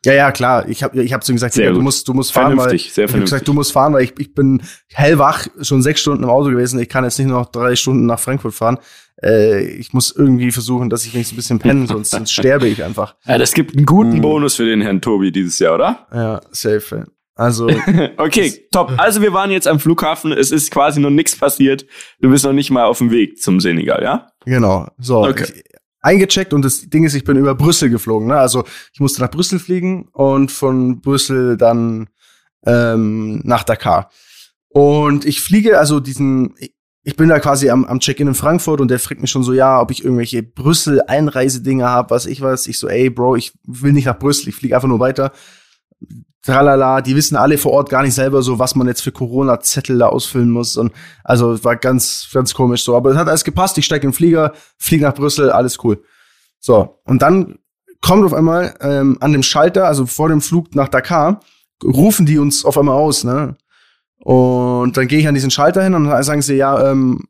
[0.05, 0.69] Ja, ja, klar.
[0.69, 2.93] Ich habe ich hab zu ihm gesagt, Sehr du musst, du musst fahren, weil Vernünftig,
[2.93, 3.33] sehr ich hab vernünftig.
[3.35, 4.62] gesagt, du musst fahren, weil ich, ich bin
[4.93, 6.79] hellwach, schon sechs Stunden im Auto gewesen.
[6.79, 8.79] Ich kann jetzt nicht noch drei Stunden nach Frankfurt fahren.
[9.21, 12.85] Äh, ich muss irgendwie versuchen, dass ich wenigstens ein bisschen penne, sonst, sonst sterbe ich
[12.85, 13.17] einfach.
[13.27, 14.21] Ja, das gibt einen guten Mhm.
[14.21, 16.07] Bonus für den Herrn Tobi dieses Jahr, oder?
[16.12, 17.07] Ja, safe.
[17.37, 17.68] Also,
[18.16, 18.92] Okay, top.
[18.96, 20.33] Also wir waren jetzt am Flughafen.
[20.33, 21.87] Es ist quasi noch nichts passiert.
[22.20, 24.27] Du bist noch nicht mal auf dem Weg zum Senegal, ja?
[24.44, 24.88] genau.
[24.99, 25.22] So.
[25.25, 25.44] Okay.
[25.55, 25.62] Ich,
[26.01, 28.29] eingecheckt und das Ding ist, ich bin über Brüssel geflogen.
[28.29, 28.37] Ne?
[28.37, 32.09] Also ich musste nach Brüssel fliegen und von Brüssel dann
[32.64, 34.11] ähm, nach Dakar.
[34.68, 36.55] Und ich fliege, also diesen,
[37.03, 39.53] ich- bin da quasi am, am Check-in in Frankfurt und der fragt mich schon so,
[39.53, 42.66] ja, ob ich irgendwelche Brüssel-Einreisedinger habe, was ich weiß.
[42.66, 45.33] Ich so, ey, Bro, ich will nicht nach Brüssel, ich fliege einfach nur weiter.
[46.46, 49.98] Tralala, die wissen alle vor Ort gar nicht selber so, was man jetzt für Corona-Zettel
[49.98, 50.76] da ausfüllen muss.
[50.76, 50.92] Und
[51.24, 52.96] also war ganz, ganz komisch so.
[52.96, 53.76] Aber es hat alles gepasst.
[53.78, 56.02] Ich steige in den Flieger, fliege nach Brüssel, alles cool.
[56.61, 57.59] So, und dann
[58.00, 61.40] kommt auf einmal ähm, an dem Schalter, also vor dem Flug nach Dakar,
[61.82, 63.56] rufen die uns auf einmal aus, ne?
[64.18, 67.24] Und dann gehe ich an diesen Schalter hin und dann sagen sie, ja, ähm,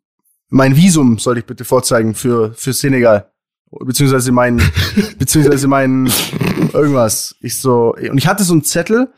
[0.49, 3.31] mein Visum soll ich bitte vorzeigen für, für Senegal.
[3.71, 4.63] Beziehungsweise mein,
[5.19, 6.11] beziehungsweise mein
[6.77, 7.37] irgendwas.
[7.41, 9.09] Ich so, und ich hatte so einen Zettel,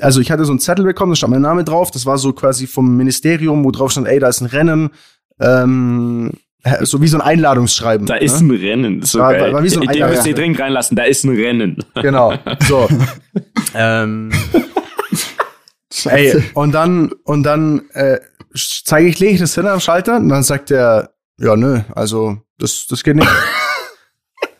[0.00, 2.32] also ich hatte so einen Zettel bekommen, da stand mein Name drauf, das war so
[2.32, 4.90] quasi vom Ministerium, wo drauf stand, ey, da ist ein Rennen,
[5.40, 6.32] ähm,
[6.80, 8.06] so wie so ein Einladungsschreiben.
[8.06, 8.20] Da ne?
[8.20, 9.02] ist ein Rennen.
[9.02, 10.96] So War- war- war wie so ein Den müsst ihr dringend reinlassen.
[10.96, 11.78] Da ist ein Rennen.
[11.94, 12.34] Genau.
[12.66, 12.88] So.
[13.74, 14.32] ähm.
[16.04, 18.18] Ey, und dann, und dann äh,
[18.54, 22.38] zeige ich, lege ich das hin am Schalter und dann sagt er, ja, nö, also
[22.58, 23.28] das, das geht nicht.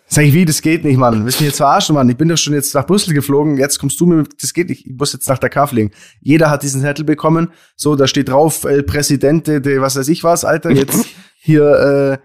[0.09, 1.25] Sag ich, wie, das geht nicht, Mann.
[1.25, 2.09] Willst du mich jetzt verarschen, Mann?
[2.09, 4.69] Ich bin doch schon jetzt nach Brüssel geflogen, jetzt kommst du mir mit, das geht
[4.69, 5.90] nicht, ich muss jetzt nach Dakar fliegen.
[6.21, 10.23] Jeder hat diesen Zettel bekommen, so, da steht drauf, El Presidente de was weiß ich
[10.23, 11.07] was, Alter, jetzt
[11.38, 12.21] hier,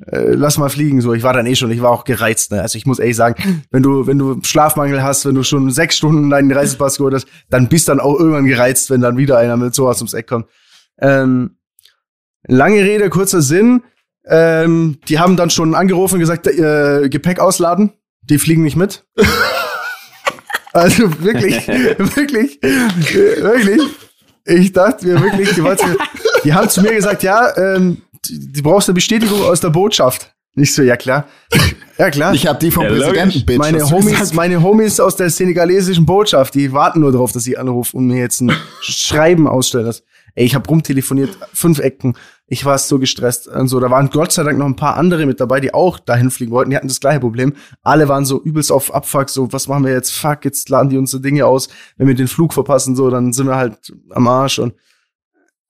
[0.00, 1.14] äh, äh, lass mal fliegen, so.
[1.14, 2.62] Ich war dann eh schon, ich war auch gereizt, ne?
[2.62, 5.96] Also ich muss ehrlich sagen, wenn du, wenn du Schlafmangel hast, wenn du schon sechs
[5.96, 9.56] Stunden deinen Reisepass geholt hast, dann bist dann auch irgendwann gereizt, wenn dann wieder einer
[9.56, 10.46] mit sowas ums Eck kommt.
[10.98, 11.58] Ähm,
[12.46, 13.82] lange Rede, kurzer Sinn,
[14.26, 17.92] ähm, die haben dann schon angerufen und gesagt, äh, Gepäck ausladen.
[18.22, 19.04] Die fliegen nicht mit.
[20.72, 23.82] also wirklich, wirklich, wirklich.
[24.44, 25.76] Ich dachte mir wirklich, die, mir,
[26.44, 30.32] die haben zu mir gesagt, ja, ähm, du brauchst eine Bestätigung aus der Botschaft.
[30.54, 31.28] Nicht so, ja klar.
[31.98, 32.32] Ja klar.
[32.32, 33.58] Ich habe die vom ja, Präsidenten, Bitch.
[33.58, 37.96] Meine Homies, meine Homies aus der senegalesischen Botschaft, die warten nur darauf, dass ich anrufe
[37.96, 39.94] und mir jetzt ein Schreiben ausstelle.
[40.36, 42.14] Ey, ich habe rumtelefoniert, fünf Ecken.
[42.46, 43.80] Ich war so gestresst und so.
[43.80, 46.52] Da waren Gott sei Dank noch ein paar andere mit dabei, die auch dahin fliegen
[46.52, 46.70] wollten.
[46.70, 47.54] Die hatten das gleiche Problem.
[47.82, 50.12] Alle waren so übelst auf Abfuck, so, was machen wir jetzt?
[50.12, 51.68] Fuck, jetzt laden die unsere Dinge aus.
[51.96, 54.74] Wenn wir den Flug verpassen, so, dann sind wir halt am Arsch und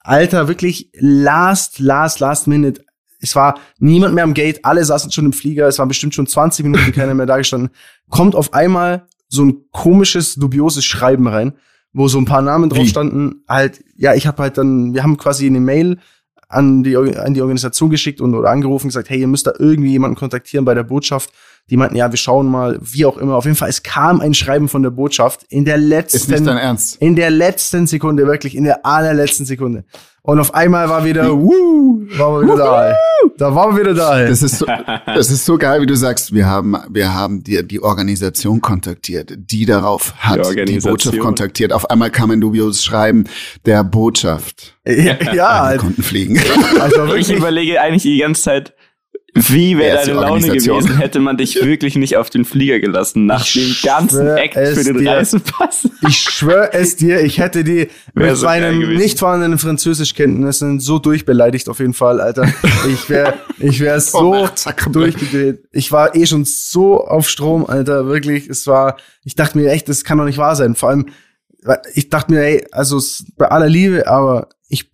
[0.01, 2.85] Alter, wirklich last, last, last minute.
[3.21, 6.27] Es war niemand mehr am Gate, alle saßen schon im Flieger, es waren bestimmt schon
[6.27, 7.71] 20 Minuten keiner mehr da gestanden.
[8.09, 11.55] Kommt auf einmal so ein komisches, dubioses Schreiben rein,
[11.97, 13.43] wo so ein paar Namen drauf standen.
[13.49, 15.97] Halt, ja, ich habe halt dann, wir haben quasi eine Mail
[16.47, 19.93] an die, an die Organisation geschickt und oder angerufen gesagt, hey, ihr müsst da irgendwie
[19.93, 21.33] jemanden kontaktieren bei der Botschaft.
[21.69, 23.35] Die meinten, ja, wir schauen mal, wie auch immer.
[23.35, 26.47] Auf jeden Fall, es kam ein Schreiben von der Botschaft in der letzten, Ist nicht
[26.47, 26.97] dein Ernst.
[27.03, 29.85] in der letzten Sekunde, wirklich in der allerletzten Sekunde.
[30.23, 32.97] Und auf einmal war wieder, wuh, waren wir wieder da.
[33.37, 34.27] Da waren wir wieder da.
[34.27, 34.67] Das ist so,
[35.07, 36.33] das ist so geil, wie du sagst.
[36.35, 41.73] Wir haben, wir haben die, die Organisation kontaktiert, die darauf hat die, die Botschaft kontaktiert.
[41.73, 43.25] Auf einmal kam ein dubioses Schreiben
[43.67, 44.77] der Botschaft.
[44.85, 45.71] Ja, ja.
[45.73, 46.41] Wir konnten fliegen.
[46.81, 48.75] Also ich überlege eigentlich die ganze Zeit,
[49.37, 53.45] wie wäre deine Laune gewesen, hätte man dich wirklich nicht auf den Flieger gelassen, nach
[53.45, 55.11] ich dem ganzen Act für den dir.
[55.11, 55.89] Reisepass?
[56.09, 60.99] Ich schwöre es dir, ich hätte die wär mit so meinen nicht vorhandenen Französischkenntnissen so
[60.99, 62.49] durchbeleidigt auf jeden Fall, Alter.
[62.89, 64.49] Ich wäre ich wär so
[64.91, 65.65] durchgedreht.
[65.73, 68.49] Ich war eh schon so auf Strom, Alter, wirklich.
[68.49, 70.75] Es war, ich dachte mir echt, das kann doch nicht wahr sein.
[70.75, 71.07] Vor allem,
[71.95, 73.01] ich dachte mir, ey, also
[73.37, 74.91] bei aller Liebe, aber ich,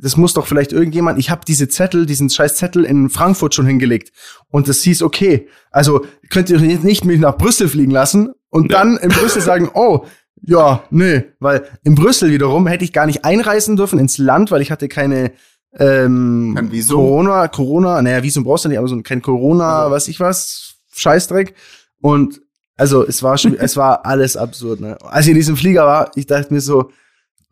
[0.00, 3.66] das muss doch vielleicht irgendjemand, ich habe diese Zettel, diesen scheiß Zettel in Frankfurt schon
[3.66, 4.12] hingelegt
[4.50, 8.78] und das hieß, okay, also könnt ihr nicht mich nach Brüssel fliegen lassen und ja.
[8.78, 10.04] dann in Brüssel sagen, oh,
[10.42, 14.62] ja, nee, weil in Brüssel wiederum hätte ich gar nicht einreisen dürfen ins Land, weil
[14.62, 15.32] ich hatte keine
[15.78, 19.94] ähm, Corona, Corona, naja, Visum brauchst du nicht, aber so kein Corona, also.
[19.94, 21.54] weiß ich was, Scheißdreck
[22.00, 22.40] und
[22.76, 24.80] also es war schon, es war alles absurd.
[24.80, 24.98] Ne?
[25.02, 26.90] Als ich in diesem Flieger war, ich dachte mir so,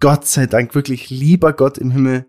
[0.00, 2.26] Gott sei Dank, wirklich lieber Gott im Himmel,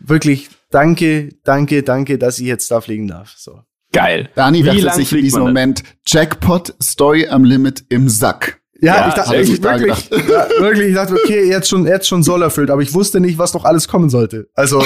[0.00, 3.34] wirklich danke, danke, danke, dass ich jetzt da fliegen darf.
[3.36, 3.60] So.
[3.92, 4.28] Geil.
[4.34, 8.60] Dani dachte sich in diesem Moment Jackpot, Story am Limit im Sack.
[8.80, 12.22] Ja, ja ich dachte ich wirklich, ja, wirklich, ich dachte, okay, jetzt schon, jetzt schon
[12.24, 14.48] soll erfüllt, aber ich wusste nicht, was noch alles kommen sollte.
[14.54, 14.82] Also,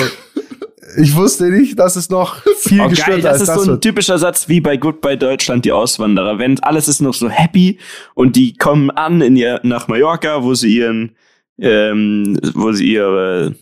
[0.98, 3.83] ich wusste nicht, dass es noch viel oh, gestört Das ist das so ein wird.
[3.83, 6.38] typischer Satz wie bei Goodbye Deutschland, die Auswanderer.
[6.38, 7.78] Wenn alles ist noch so happy
[8.14, 11.16] und die kommen an in ihr, nach Mallorca, wo sie ihren
[11.61, 13.55] ähm, wo sie ihre,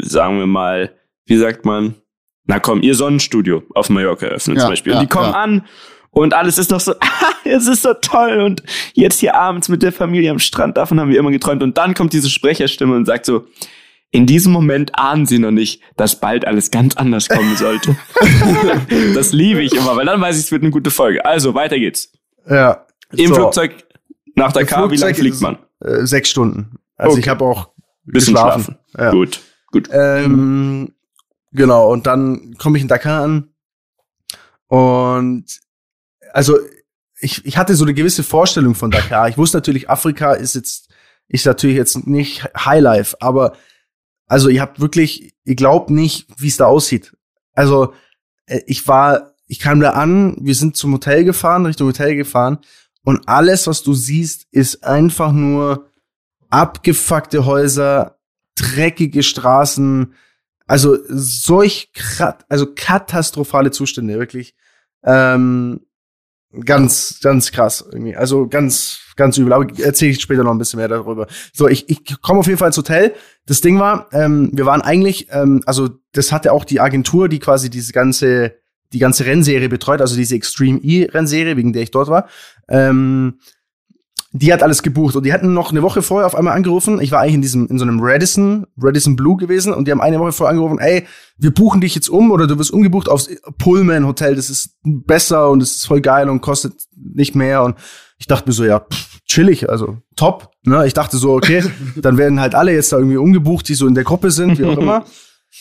[0.00, 0.92] sagen wir mal,
[1.26, 1.94] wie sagt man,
[2.46, 4.92] na komm, ihr Sonnenstudio auf Mallorca eröffnen ja, zum Beispiel.
[4.92, 5.42] Ja, und die kommen ja.
[5.42, 5.64] an
[6.10, 8.62] und alles ist noch so, ah, es ist so toll und
[8.94, 11.62] jetzt hier abends mit der Familie am Strand, davon haben wir immer geträumt.
[11.62, 13.46] Und dann kommt diese Sprecherstimme und sagt so,
[14.12, 17.96] in diesem Moment ahnen sie noch nicht, dass bald alles ganz anders kommen sollte.
[19.14, 21.24] das liebe ich immer, weil dann weiß ich, es wird eine gute Folge.
[21.24, 22.12] Also, weiter geht's.
[22.48, 22.86] Ja.
[23.16, 23.34] Im so.
[23.36, 23.84] Flugzeug
[24.34, 25.58] nach Dakar, wie lange fliegt man?
[25.80, 26.79] Äh, sechs Stunden.
[27.00, 27.20] Also okay.
[27.20, 27.70] ich habe auch
[28.04, 28.76] Bisschen geschlafen.
[28.96, 29.10] Ja.
[29.10, 29.40] Gut,
[29.72, 29.88] gut.
[29.90, 30.92] Ähm,
[31.52, 33.48] genau, und dann komme ich in Dakar an
[34.66, 35.44] und
[36.32, 36.58] also
[37.20, 39.28] ich, ich hatte so eine gewisse Vorstellung von Dakar.
[39.28, 40.88] Ich wusste natürlich, Afrika ist jetzt,
[41.28, 43.56] ist natürlich jetzt nicht Highlife, aber
[44.26, 47.16] also ihr habt wirklich, ihr glaubt nicht, wie es da aussieht.
[47.52, 47.94] Also
[48.46, 52.58] äh, ich war, ich kam da an, wir sind zum Hotel gefahren, Richtung Hotel gefahren
[53.02, 55.89] und alles, was du siehst, ist einfach nur
[56.50, 58.18] abgefuckte Häuser,
[58.56, 60.14] dreckige Straßen,
[60.66, 61.90] also solch,
[62.48, 64.54] also katastrophale Zustände, wirklich.
[65.02, 65.80] Ähm,
[66.64, 68.16] ganz, ganz krass irgendwie.
[68.16, 69.52] Also ganz, ganz übel.
[69.52, 71.26] Aber erzähle ich später noch ein bisschen mehr darüber.
[71.52, 73.14] So, ich, ich komme auf jeden Fall ins Hotel.
[73.46, 77.38] Das Ding war, ähm, wir waren eigentlich, ähm, also das hatte auch die Agentur, die
[77.38, 78.56] quasi diese ganze,
[78.92, 82.28] die ganze Rennserie betreut, also diese Extreme E Rennserie, wegen der ich dort war.
[82.68, 83.38] Ähm,
[84.32, 87.00] die hat alles gebucht und die hatten noch eine Woche vorher auf einmal angerufen.
[87.00, 90.00] Ich war eigentlich in diesem in so einem Radisson Radisson Blue gewesen und die haben
[90.00, 91.04] eine Woche vorher angerufen, ey,
[91.36, 94.36] wir buchen dich jetzt um oder du wirst umgebucht aufs Pullman Hotel.
[94.36, 97.76] Das ist besser und es ist voll geil und kostet nicht mehr und
[98.18, 100.50] ich dachte mir so, ja, pff, chillig, also top.
[100.64, 100.86] Ne?
[100.86, 101.64] Ich dachte so, okay,
[101.96, 104.64] dann werden halt alle jetzt da irgendwie umgebucht, die so in der Gruppe sind, wie
[104.64, 105.04] auch immer.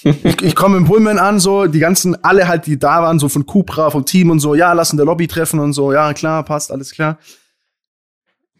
[0.03, 3.27] Ich, ich komme im Pullman an, so, die ganzen, alle halt, die da waren, so
[3.27, 6.43] von Cupra, vom Team und so, ja, lassen der Lobby treffen und so, ja, klar,
[6.43, 7.17] passt, alles klar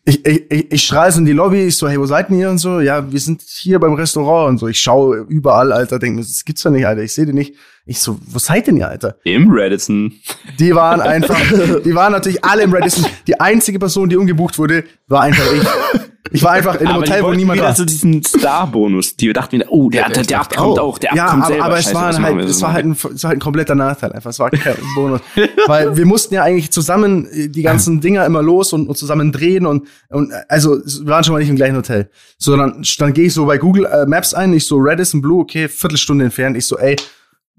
[0.09, 2.79] ich, ich, ich schreie in die Lobby, ich so, hey, wo seid ihr und so?
[2.79, 4.67] Ja, wir sind hier beim Restaurant und so.
[4.67, 7.03] Ich schaue überall, Alter, denke mir, das gibt's doch nicht, Alter.
[7.03, 7.55] Ich sehe die nicht.
[7.85, 9.17] Ich so, wo seid denn ihr, Alter?
[9.23, 10.13] Im Radisson.
[10.59, 11.39] Die waren einfach,
[11.83, 13.05] die waren natürlich alle im Radisson.
[13.27, 15.67] Die einzige Person, die umgebucht wurde, war einfach ich.
[16.31, 17.75] Ich war einfach in einem aber Hotel, wo niemand war.
[17.75, 19.15] so diesen Star-Bonus.
[19.15, 21.65] Die dachten wieder, oh, der, der, der, kommt auch, der Ja, kommt aber, selber.
[21.65, 22.65] aber es Scheiße, war halt, es so?
[22.65, 24.29] war halt ein, es war halt ein kompletter Nachteil einfach.
[24.29, 25.21] Es war kein Bonus.
[25.67, 29.31] Weil wir mussten ja eigentlich zusammen äh, die ganzen Dinger immer los und, und zusammen
[29.31, 32.09] drehen und, und, äh, also, wir waren schon mal nicht im gleichen Hotel.
[32.37, 35.41] So, dann, dann gehe ich so bei Google äh, Maps ein, ich so Radisson Blue,
[35.41, 36.57] okay, Viertelstunde entfernt.
[36.57, 36.95] Ich so, ey,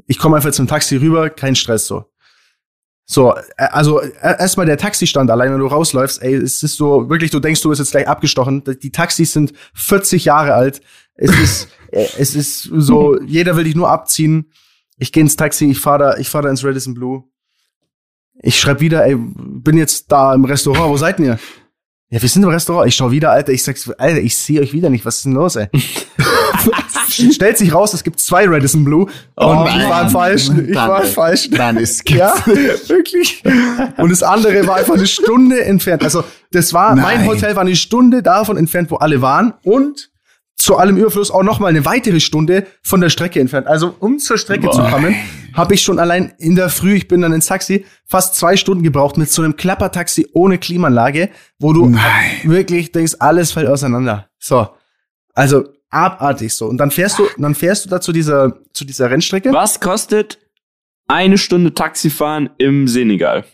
[0.06, 2.04] ich komme einfach zum Taxi rüber, kein Stress so.
[3.10, 7.10] So, äh, also äh, erstmal der Taxistand allein, wenn du rausläufst, ey, es ist so,
[7.10, 8.62] wirklich, du denkst, du bist jetzt gleich abgestochen.
[8.80, 10.80] Die Taxis sind 40 Jahre alt.
[11.16, 14.52] Es ist, äh, es ist so, jeder will dich nur abziehen.
[14.96, 17.24] Ich gehe ins Taxi, ich fahre da, ich fahr da ins Radisson Blue.
[18.42, 21.36] Ich schreib wieder, ey, bin jetzt da im Restaurant, wo seid ihr?
[22.12, 22.88] Ja, wir sind im Restaurant.
[22.88, 25.04] Ich schau wieder, Alter, ich sag's, Alter, ich sehe euch wieder nicht.
[25.04, 25.68] Was ist denn los, ey?
[27.08, 29.02] Stellt sich raus, es gibt zwei Radisson Blue.
[29.02, 29.88] Und Oh ich nein.
[29.90, 30.48] war falsch.
[30.48, 31.48] Ich Dann- war falsch.
[31.50, 33.42] Dann ist Ja, wirklich.
[33.96, 36.02] Und das andere war einfach eine Stunde entfernt.
[36.02, 37.26] Also, das war, mein Nein.
[37.28, 39.54] Hotel war eine Stunde davon entfernt, wo alle waren.
[39.62, 40.10] Und
[40.60, 43.66] zu allem Überfluss auch noch mal eine weitere Stunde von der Strecke entfernt.
[43.66, 45.14] Also, um zur Strecke zu kommen,
[45.54, 48.82] habe ich schon allein in der Früh, ich bin dann ins Taxi, fast zwei Stunden
[48.82, 52.02] gebraucht mit so einem Klappertaxi ohne Klimaanlage, wo du Nein.
[52.44, 54.28] wirklich denkst, alles fällt auseinander.
[54.38, 54.68] So.
[55.32, 56.66] Also, abartig so.
[56.66, 59.54] Und dann fährst du, dann fährst du da zu dieser, zu dieser Rennstrecke.
[59.54, 60.38] Was kostet
[61.08, 63.44] eine Stunde Taxifahren im Senegal?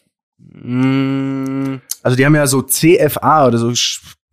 [2.03, 3.73] Also die haben ja so CFA oder so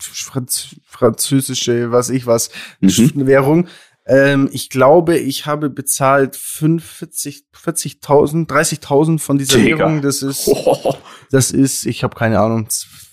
[0.05, 3.25] Franz französische, was ich was, Mhm.
[3.27, 3.67] Währung.
[4.05, 9.77] Ähm, ich glaube, ich habe bezahlt 45, 40.000, 30.000 von dieser Digga.
[9.79, 10.01] Währung.
[10.01, 10.95] Das ist, Oh,
[11.31, 12.67] das ist, ich habe keine Ahnung,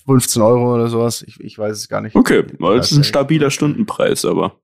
[0.07, 1.22] 15 Euro oder sowas.
[1.22, 2.16] Ich, ich weiß es gar nicht.
[2.16, 4.57] okay, das ist ein stabiler Stundenpreis, aber.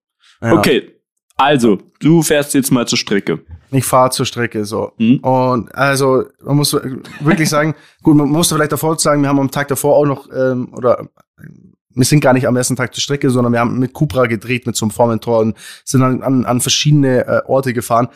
[0.43, 0.55] Ja.
[0.55, 0.93] Okay,
[1.37, 3.45] also, du fährst jetzt mal zur Strecke.
[3.71, 4.93] Ich fahre zur Strecke so.
[4.99, 5.19] Mhm.
[5.19, 6.73] Und also, man muss
[7.21, 10.29] wirklich sagen, gut, man musste vielleicht davor sagen, wir haben am Tag davor auch noch,
[10.35, 11.09] ähm, oder
[11.97, 14.67] wir sind gar nicht am ersten Tag zur Strecke, sondern wir haben mit Cupra gedreht,
[14.67, 18.09] mit so einem Formentor und sind dann an, an verschiedene äh, Orte gefahren.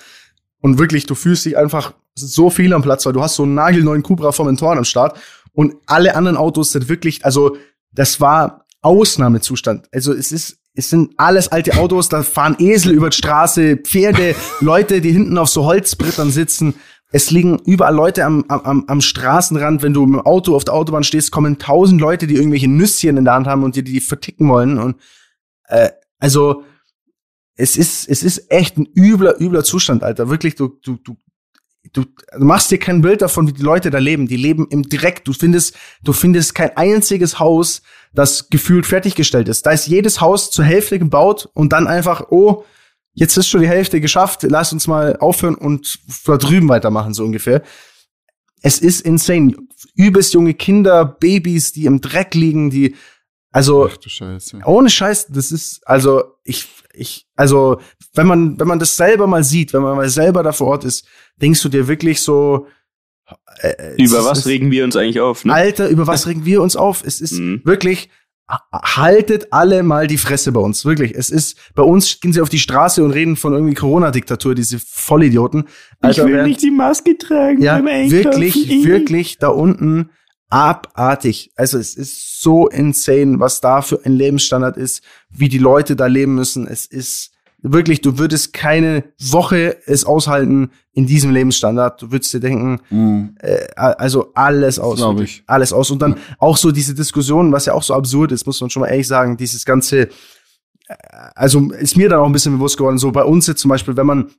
[0.61, 3.55] Und wirklich, du fühlst dich einfach so viel am Platz, weil du hast so einen
[3.55, 5.19] nagelneuen Cupra Formentoren am Start
[5.53, 7.57] und alle anderen Autos sind wirklich, also
[7.93, 9.89] das war Ausnahmezustand.
[9.93, 14.35] Also es ist, es sind alles alte Autos, da fahren Esel über die Straße, Pferde,
[14.61, 16.75] Leute, die hinten auf so Holzbrettern sitzen.
[17.13, 19.83] Es liegen überall Leute am, am, am Straßenrand.
[19.83, 23.17] Wenn du mit dem Auto auf der Autobahn stehst, kommen tausend Leute, die irgendwelche Nüsschen
[23.17, 24.79] in der Hand haben und dir die verticken wollen.
[24.79, 24.97] Und
[25.67, 26.63] äh, also
[27.57, 30.31] es ist, es ist echt ein übler, übler Zustand, Alter.
[30.31, 31.17] Wirklich, du, du, du,
[31.93, 32.05] du,
[32.39, 34.29] machst dir kein Bild davon, wie die Leute da leben.
[34.29, 35.27] Die leben im Direkt.
[35.27, 37.83] Du findest, du findest kein einziges Haus,
[38.15, 39.67] das gefühlt fertiggestellt ist.
[39.67, 42.65] Da ist jedes Haus zur Hälfte gebaut und dann einfach, oh,
[43.15, 47.25] jetzt ist schon die Hälfte geschafft, lass uns mal aufhören und da drüben weitermachen, so
[47.25, 47.63] ungefähr.
[48.63, 49.55] Es ist insane.
[49.95, 52.95] Übelst junge Kinder, Babys, die im Dreck liegen, die,
[53.53, 54.61] also, Ach du Scheiße.
[54.65, 57.81] ohne Scheiß, das ist, also, ich, ich, also,
[58.15, 60.85] wenn man, wenn man das selber mal sieht, wenn man mal selber da vor Ort
[60.85, 62.67] ist, denkst du dir wirklich so,
[63.61, 65.45] äh, es Über ist- was es- regen wir uns eigentlich auf?
[65.45, 65.53] Ne?
[65.55, 67.03] Alter, über was regen wir uns auf?
[67.05, 67.63] Es ist Mhm.
[67.65, 68.11] wirklich,
[68.73, 70.85] haltet alle mal die Fresse bei uns.
[70.85, 71.15] Wirklich.
[71.15, 74.79] Es ist, bei uns gehen sie auf die Straße und reden von irgendwie Corona-Diktatur, diese
[74.79, 75.65] Vollidioten.
[76.01, 80.11] Alter, während- die Maske tragen ja, wirklich, wirklich da unten
[80.49, 81.53] abartig.
[81.57, 86.07] Also es ist so insane, was da für ein Lebensstandard ist, wie die Leute da
[86.07, 86.67] leben müssen.
[86.67, 87.31] Es ist
[87.63, 92.03] wirklich, du würdest keine Woche es aushalten in diesem Lebensstandard.
[92.03, 93.35] Du würdest dir denken, Mhm.
[93.41, 94.99] äh, also alles aus.
[95.47, 95.91] Alles aus.
[95.91, 98.81] Und dann auch so diese Diskussion, was ja auch so absurd ist, muss man schon
[98.81, 100.09] mal ehrlich sagen, dieses ganze, äh,
[101.35, 103.97] also ist mir dann auch ein bisschen bewusst geworden, so bei uns jetzt zum Beispiel,
[103.97, 104.31] wenn man,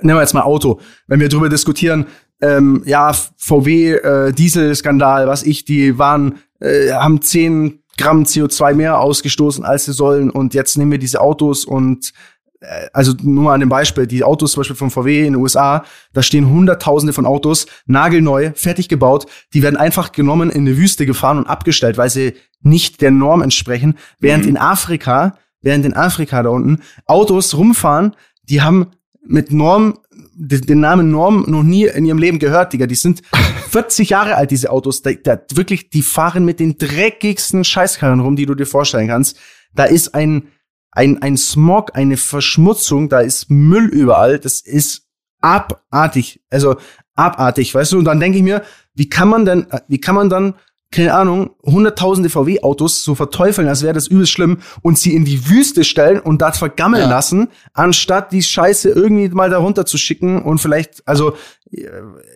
[0.00, 2.06] nehmen wir jetzt mal Auto, wenn wir drüber diskutieren,
[2.40, 8.98] ähm, ja, VW, äh, Dieselskandal, was ich, die waren, äh, haben 10 Gramm CO2 mehr
[8.98, 10.30] ausgestoßen, als sie sollen.
[10.30, 12.12] Und jetzt nehmen wir diese Autos und
[12.60, 15.42] äh, also nur mal an dem Beispiel, die Autos zum Beispiel von VW in den
[15.42, 20.76] USA, da stehen hunderttausende von Autos, nagelneu, fertig gebaut, die werden einfach genommen, in eine
[20.76, 24.50] Wüste gefahren und abgestellt, weil sie nicht der Norm entsprechen, während mhm.
[24.50, 28.88] in Afrika, während in Afrika da unten Autos rumfahren, die haben
[29.24, 29.98] mit Norm,
[30.34, 32.86] den Namen Norm noch nie in ihrem Leben gehört, Digga.
[32.86, 33.22] Die sind
[33.70, 35.02] 40 Jahre alt, diese Autos.
[35.02, 39.38] Da, da, wirklich, die fahren mit den dreckigsten Scheißkarren rum, die du dir vorstellen kannst.
[39.74, 40.48] Da ist ein,
[40.90, 44.38] ein, ein Smog, eine Verschmutzung, da ist Müll überall.
[44.38, 45.06] Das ist
[45.40, 46.42] abartig.
[46.50, 46.76] Also
[47.14, 47.98] abartig, weißt du?
[47.98, 48.62] Und dann denke ich mir,
[48.94, 50.54] wie kann man denn, wie kann man dann
[50.92, 55.48] keine Ahnung, hunderttausende VW-Autos so verteufeln, als wäre das übelst schlimm und sie in die
[55.48, 57.10] Wüste stellen und dort vergammeln ja.
[57.10, 61.34] lassen, anstatt die Scheiße irgendwie mal darunter zu schicken und vielleicht, also
[61.70, 61.88] äh,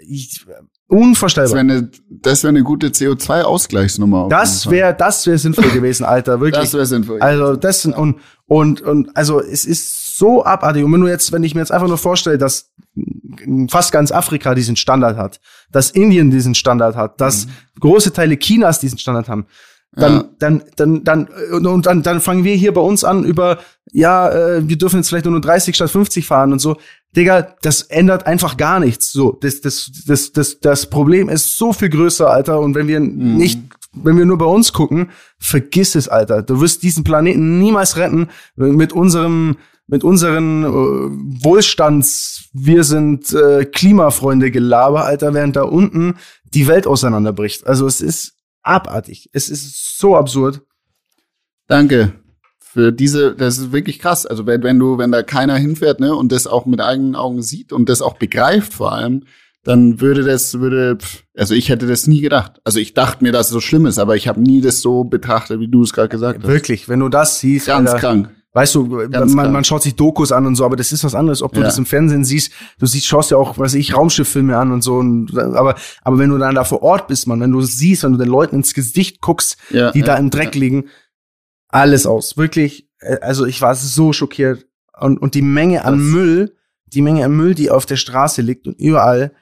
[0.09, 0.47] ich,
[0.89, 1.51] unvorstellbar.
[1.51, 4.29] Das wäre eine, das wäre eine gute CO2-Ausgleichsnummer.
[4.29, 6.65] Das wäre, das wäre sinnvoll gewesen, Alter, wirklich.
[6.65, 7.21] Das wäre sinnvoll.
[7.21, 8.17] Also das und
[8.47, 10.85] und und also es ist so abartig.
[10.85, 12.71] Und wenn du jetzt, wenn ich mir jetzt einfach nur vorstelle, dass
[13.69, 15.41] fast ganz Afrika diesen Standard hat,
[15.73, 17.51] dass Indien diesen Standard hat, dass mhm.
[17.81, 19.47] große Teile Chinas diesen Standard haben,
[19.97, 20.25] dann, ja.
[20.39, 23.59] dann, dann, dann, und dann, dann fangen wir hier bei uns an über,
[23.93, 26.77] ja, äh, wir dürfen jetzt vielleicht nur 30 statt 50 fahren und so.
[27.17, 29.11] Digga, das ändert einfach gar nichts.
[29.11, 32.61] So, das, das, das, das, das Problem ist so viel größer, Alter.
[32.61, 33.37] Und wenn wir mhm.
[33.37, 33.59] nicht,
[33.95, 35.09] wenn wir nur bei uns gucken,
[35.39, 36.43] vergiss es, Alter.
[36.43, 39.57] Du wirst diesen Planeten niemals retten mit unserem,
[39.87, 46.87] mit unseren äh, Wohlstands, wir sind äh, Klimafreunde Gelaber, Alter, während da unten die Welt
[46.87, 47.67] auseinanderbricht.
[47.67, 49.31] Also es ist abartig.
[49.33, 50.63] Es ist so absurd.
[51.69, 52.13] Danke
[52.77, 54.27] für diese, das ist wirklich krass.
[54.27, 57.41] Also wenn, wenn du, wenn da keiner hinfährt, ne, und das auch mit eigenen Augen
[57.41, 59.25] sieht und das auch begreift vor allem,
[59.65, 60.99] dann würde das, würde,
[61.35, 62.61] also ich hätte das nie gedacht.
[62.65, 65.05] Also ich dachte mir, dass es so schlimm ist, aber ich habe nie das so
[65.05, 66.49] betrachtet, wie du es gerade gesagt hast.
[66.49, 67.67] Wirklich, wenn du das siehst.
[67.67, 68.36] Ganz Alter, krank.
[68.57, 71.43] Weißt du, man, man, schaut sich Dokus an und so, aber das ist was anderes,
[71.43, 71.67] ob du ja.
[71.67, 72.51] das im Fernsehen siehst.
[72.79, 74.95] Du siehst, schaust ja auch, was ich, Raumschifffilme an und so.
[74.95, 78.13] Und, aber, aber wenn du dann da vor Ort bist, man, wenn du siehst, wenn
[78.13, 80.89] du den Leuten ins Gesicht guckst, ja, die ja, da im Dreck liegen,
[81.69, 82.39] alles aus.
[82.39, 84.65] Wirklich, äh, also ich war so schockiert.
[84.99, 86.07] Und, und die Menge an das.
[86.07, 89.35] Müll, die Menge an Müll, die auf der Straße liegt und überall,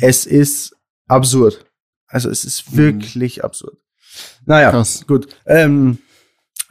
[0.00, 0.74] es ist
[1.08, 1.66] absurd.
[2.06, 2.78] Also es ist mhm.
[2.78, 3.42] wirklich mhm.
[3.42, 3.76] absurd.
[4.46, 5.04] Naja, Krass.
[5.06, 5.28] gut.
[5.44, 5.98] Ähm,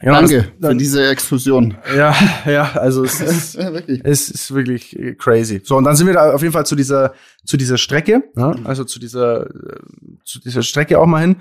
[0.02, 1.76] ja, Danke das, für diese Explosion.
[1.96, 4.00] Ja, ja, also es ist, ja, wirklich.
[4.04, 5.60] es ist wirklich crazy.
[5.64, 8.54] So, und dann sind wir da auf jeden Fall zu dieser, zu dieser Strecke, ja,
[8.64, 9.48] also zu dieser,
[10.24, 11.36] zu dieser Strecke auch mal hin.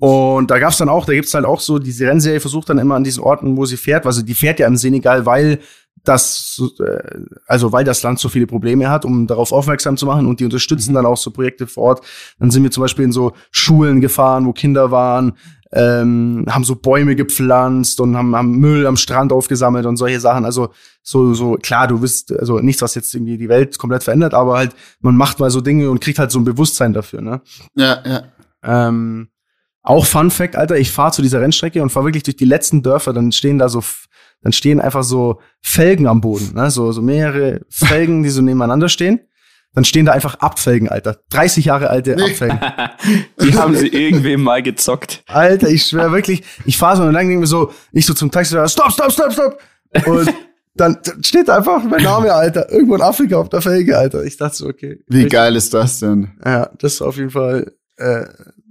[0.00, 2.94] Und da gab's dann auch, da gibt's halt auch so, diese Rennserie versucht dann immer
[2.94, 5.58] an diesen Orten, wo sie fährt, also die fährt ja im Senegal, weil
[6.04, 10.26] das, äh, also weil das Land so viele Probleme hat, um darauf aufmerksam zu machen
[10.26, 10.96] und die unterstützen mhm.
[10.96, 12.06] dann auch so Projekte vor Ort.
[12.38, 15.34] Dann sind wir zum Beispiel in so Schulen gefahren, wo Kinder waren,
[15.72, 20.44] ähm, haben so Bäume gepflanzt und haben, haben Müll am Strand aufgesammelt und solche Sachen.
[20.44, 20.70] Also
[21.02, 24.56] so, so klar, du wisst, also nichts, was jetzt irgendwie die Welt komplett verändert, aber
[24.56, 27.42] halt, man macht mal so Dinge und kriegt halt so ein Bewusstsein dafür, ne?
[27.74, 28.22] Ja, ja.
[28.62, 29.28] Ähm,
[29.82, 32.82] auch Fun Fact, Alter, ich fahre zu dieser Rennstrecke und fahre wirklich durch die letzten
[32.82, 33.82] Dörfer, dann stehen da so,
[34.42, 36.70] dann stehen einfach so Felgen am Boden, ne?
[36.70, 39.20] so, so mehrere Felgen, die so nebeneinander stehen
[39.74, 41.18] dann stehen da einfach Abfelgen, Alter.
[41.30, 42.58] 30 Jahre alte Abfelgen.
[43.42, 45.22] die haben sie irgendwem mal gezockt.
[45.26, 48.30] Alter, ich schwöre wirklich, ich fahre so und dann denke mir so, ich so zum
[48.30, 49.58] Taxi, stopp, stopp, stopp, stopp.
[50.06, 50.34] Und
[50.74, 52.70] dann steht da einfach mein Name, Alter.
[52.70, 54.24] Irgendwo in Afrika auf der Felge, Alter.
[54.24, 55.00] Ich dachte so, okay.
[55.06, 56.32] Wie geil ist das denn?
[56.44, 58.24] Ja, das ist auf jeden Fall äh,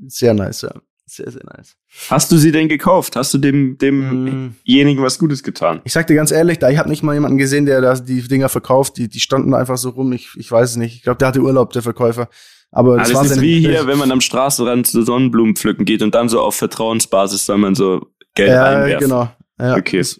[0.07, 0.71] sehr nice, ja.
[1.09, 1.77] Sehr, sehr nice.
[2.09, 3.15] Hast du sie denn gekauft?
[3.15, 5.79] Hast du dem, demjenigen was Gutes getan?
[5.85, 8.21] Ich sag dir ganz ehrlich, da ich habe nicht mal jemanden gesehen, der da die
[8.21, 8.97] Dinger verkauft.
[8.97, 10.11] Die, die standen einfach so rum.
[10.11, 10.95] Ich, ich weiß es nicht.
[10.95, 12.27] Ich glaube, der hatte Urlaub, der Verkäufer.
[12.71, 16.01] Aber das, ah, das ist wie hier, wenn man am Straßenrand zu Sonnenblumen pflücken geht
[16.01, 19.07] und dann so auf Vertrauensbasis soll man so Geld ja, einwerfen.
[19.07, 19.29] Genau.
[19.59, 20.03] Ja, okay.
[20.03, 20.17] So,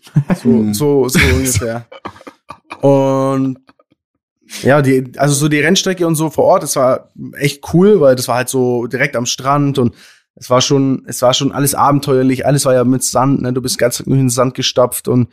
[0.71, 1.85] so, so ungefähr.
[2.79, 3.59] Und
[4.61, 8.15] ja, die, also so die Rennstrecke und so vor Ort, das war echt cool, weil
[8.15, 9.93] das war halt so direkt am Strand und
[10.39, 13.53] es war schon, es war schon alles abenteuerlich, alles war ja mit Sand, ne?
[13.53, 15.29] Du bist ganz nur in den Sand gestapft und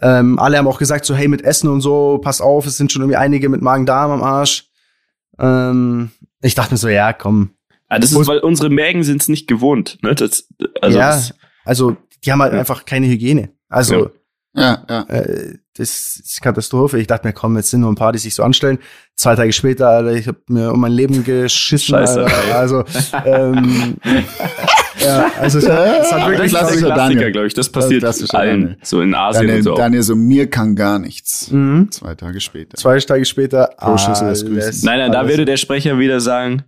[0.00, 2.92] ähm, alle haben auch gesagt, so, hey, mit Essen und so, pass auf, es sind
[2.92, 4.68] schon irgendwie einige mit Magen-Darm am Arsch.
[5.38, 6.10] Ähm,
[6.42, 7.50] ich dachte mir so, ja, komm.
[7.90, 10.14] Ja, das ist, weil unsere Mägen sind es nicht gewohnt, ne?
[10.14, 10.48] Das,
[10.80, 11.34] also ja, das,
[11.64, 12.58] also die haben halt ja.
[12.58, 13.50] einfach keine Hygiene.
[13.68, 14.10] Also
[14.54, 15.02] ja, ja.
[15.08, 16.98] Äh, das ist Katastrophe.
[16.98, 18.78] Ich dachte mir, komm, jetzt sind nur ein paar, die sich so anstellen.
[19.16, 21.94] Zwei Tage später, Alter, ich habe mir um mein Leben geschissen.
[21.94, 22.54] Scheiße, Alter.
[22.58, 22.84] Also,
[23.24, 23.96] ähm,
[24.98, 27.54] ja, also es, es hat wirklich Klassiker, Klassiker glaube ich.
[27.54, 28.78] Das passiert das allen, Daniel.
[28.82, 29.74] so in Asien Daniel, und so.
[29.74, 31.50] Daniel, so mir kann gar nichts.
[31.50, 31.90] Mhm.
[31.90, 32.76] Zwei Tage später.
[32.76, 33.82] Zwei Tage später.
[33.82, 34.82] Alles.
[34.82, 36.64] Nein, nein, da würde der Sprecher wieder sagen,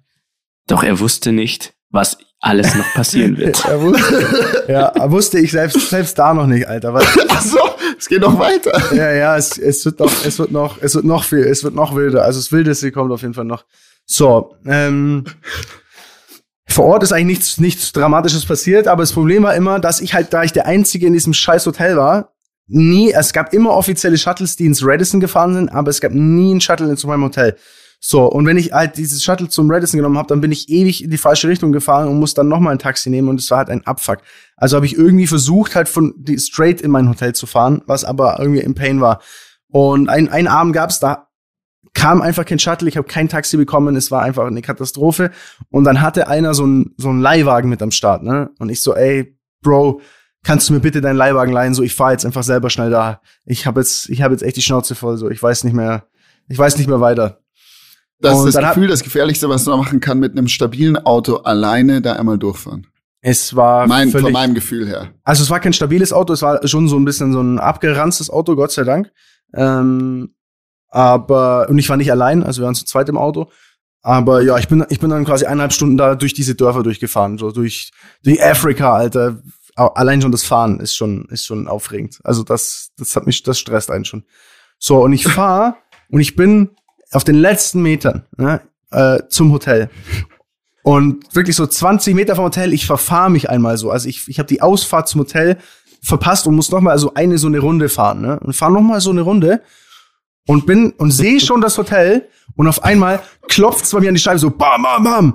[0.66, 3.64] doch er wusste nicht, was alles noch passieren wird.
[3.64, 6.92] er wusste, ja, wusste ich selbst, selbst da noch nicht, Alter.
[6.94, 7.58] Weil, Ach so,
[7.98, 8.94] es geht noch weiter.
[8.94, 11.74] ja, ja, es, es wird noch, es wird noch, es wird noch viel, es wird
[11.74, 12.22] noch wilder.
[12.24, 13.64] Also das Wildeste kommt auf jeden Fall noch.
[14.06, 15.24] So, ähm,
[16.68, 20.12] vor Ort ist eigentlich nichts, nichts Dramatisches passiert, aber das Problem war immer, dass ich
[20.14, 22.32] halt, da ich der Einzige in diesem scheiß Hotel war,
[22.66, 26.50] nie, es gab immer offizielle Shuttles, die ins Radisson gefahren sind, aber es gab nie
[26.50, 27.56] einen Shuttle zu meinem Hotel.
[28.06, 31.02] So, und wenn ich halt dieses Shuttle zum Radisson genommen habe, dann bin ich ewig
[31.02, 33.56] in die falsche Richtung gefahren und muss dann nochmal ein Taxi nehmen und es war
[33.58, 34.18] halt ein Abfuck.
[34.58, 38.04] Also habe ich irgendwie versucht, halt von die straight in mein Hotel zu fahren, was
[38.04, 39.22] aber irgendwie im Pain war.
[39.68, 41.28] Und ein, einen Abend gab's da
[41.94, 45.30] kam einfach kein Shuttle, ich habe kein Taxi bekommen, es war einfach eine Katastrophe.
[45.70, 48.50] Und dann hatte einer so einen so einen Leihwagen mit am Start, ne?
[48.58, 50.02] Und ich so, ey, Bro,
[50.42, 51.72] kannst du mir bitte deinen Leihwagen leihen?
[51.72, 53.22] So, ich fahr jetzt einfach selber schnell da.
[53.46, 55.16] Ich habe jetzt, ich habe jetzt echt die Schnauze voll.
[55.16, 56.06] So, ich weiß nicht mehr,
[56.48, 57.43] ich weiß nicht mehr weiter.
[58.24, 61.36] Das Und ist das Gefühl, das Gefährlichste, was man machen kann, mit einem stabilen Auto
[61.36, 62.86] alleine da einmal durchfahren.
[63.20, 65.12] Es war Mein, von völlig, meinem Gefühl her.
[65.24, 68.30] also es war kein stabiles Auto, es war schon so ein bisschen so ein abgeranztes
[68.30, 69.10] Auto, Gott sei Dank.
[69.54, 70.34] Ähm,
[70.88, 73.50] aber und ich war nicht allein, also wir waren zu zweit im Auto.
[74.02, 77.38] Aber ja, ich bin ich bin dann quasi eineinhalb Stunden da durch diese Dörfer durchgefahren,
[77.38, 77.90] so durch
[78.22, 79.42] durch Afrika, Alter.
[79.76, 82.20] Allein schon das Fahren ist schon ist schon aufregend.
[82.24, 84.24] Also das das hat mich das stresst einen schon.
[84.78, 85.78] So und ich fahr
[86.10, 86.70] und ich bin
[87.14, 88.60] auf den letzten Metern ne,
[88.90, 89.90] äh, zum Hotel
[90.84, 93.90] und wirklich so 20 Meter vom Hotel, ich verfahre mich einmal so.
[93.90, 95.56] Also ich, ich habe die Ausfahrt zum Hotel
[96.02, 98.38] verpasst und muss noch mal also eine so eine Runde fahren, ne?
[98.40, 99.62] Und fahr noch mal so eine Runde
[100.46, 104.20] und bin und sehe schon das Hotel und auf einmal klopft's bei mir an die
[104.20, 105.34] Scheibe so bam bam bam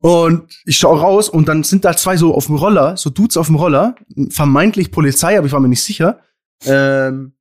[0.00, 3.36] und ich schau raus und dann sind da zwei so auf dem Roller, so Dudes
[3.36, 3.94] auf dem Roller,
[4.30, 6.20] vermeintlich Polizei, aber ich war mir nicht sicher.
[6.64, 7.34] Ähm,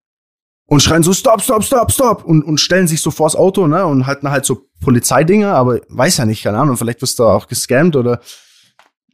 [0.67, 3.85] und schreien so stop stop stop stop und und stellen sich so vors Auto, ne?
[3.85, 7.47] Und halten halt so Polizeidinger, aber weiß ja nicht, keine Ahnung, vielleicht wirst du auch
[7.47, 8.19] gescammt oder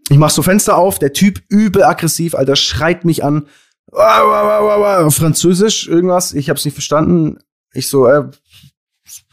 [0.10, 3.48] ich mach so Fenster auf, der Typ übel aggressiv, Alter, schreit mich an.
[3.92, 7.38] Wah, wah, wah, wah, wah, auf Französisch, irgendwas, ich hab's nicht verstanden.
[7.74, 8.24] Ich so, äh,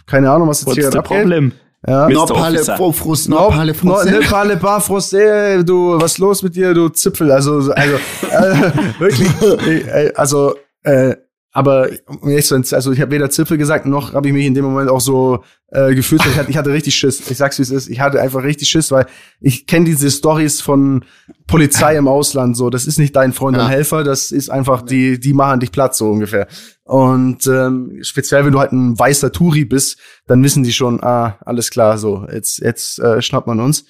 [0.07, 1.05] keine Ahnung, was jetzt What's hier abgeht.
[1.05, 1.53] problem?
[1.87, 2.09] Ja.
[2.11, 6.43] No parle faux frust, no, No, parle no, ne parle pas français, du, was los
[6.43, 7.97] mit dir, du Zipfel, also, so- also,
[8.31, 9.29] äh, wirklich,
[9.67, 11.17] äh, also, äh,
[11.53, 14.47] aber, um ehrlich zu sein, also ich habe weder Zipfel gesagt, noch habe ich mich
[14.47, 15.43] in dem Moment auch so
[15.73, 18.21] äh, gefühlt, ich hatte, ich hatte richtig Schiss, ich sag's wie es ist, ich hatte
[18.21, 19.07] einfach richtig Schiss, weil
[19.41, 21.05] ich kenne diese Stories von
[21.49, 23.65] Polizei im Ausland, so, das ist nicht dein Freund Ja.
[23.65, 26.47] und Helfer, das ist einfach, die, die machen dich platt, so ungefähr.
[26.85, 31.37] Und ähm, speziell, wenn du halt ein weißer Touri bist, dann wissen die schon, ah,
[31.45, 33.85] alles klar, so, jetzt, jetzt äh, schnappt man uns.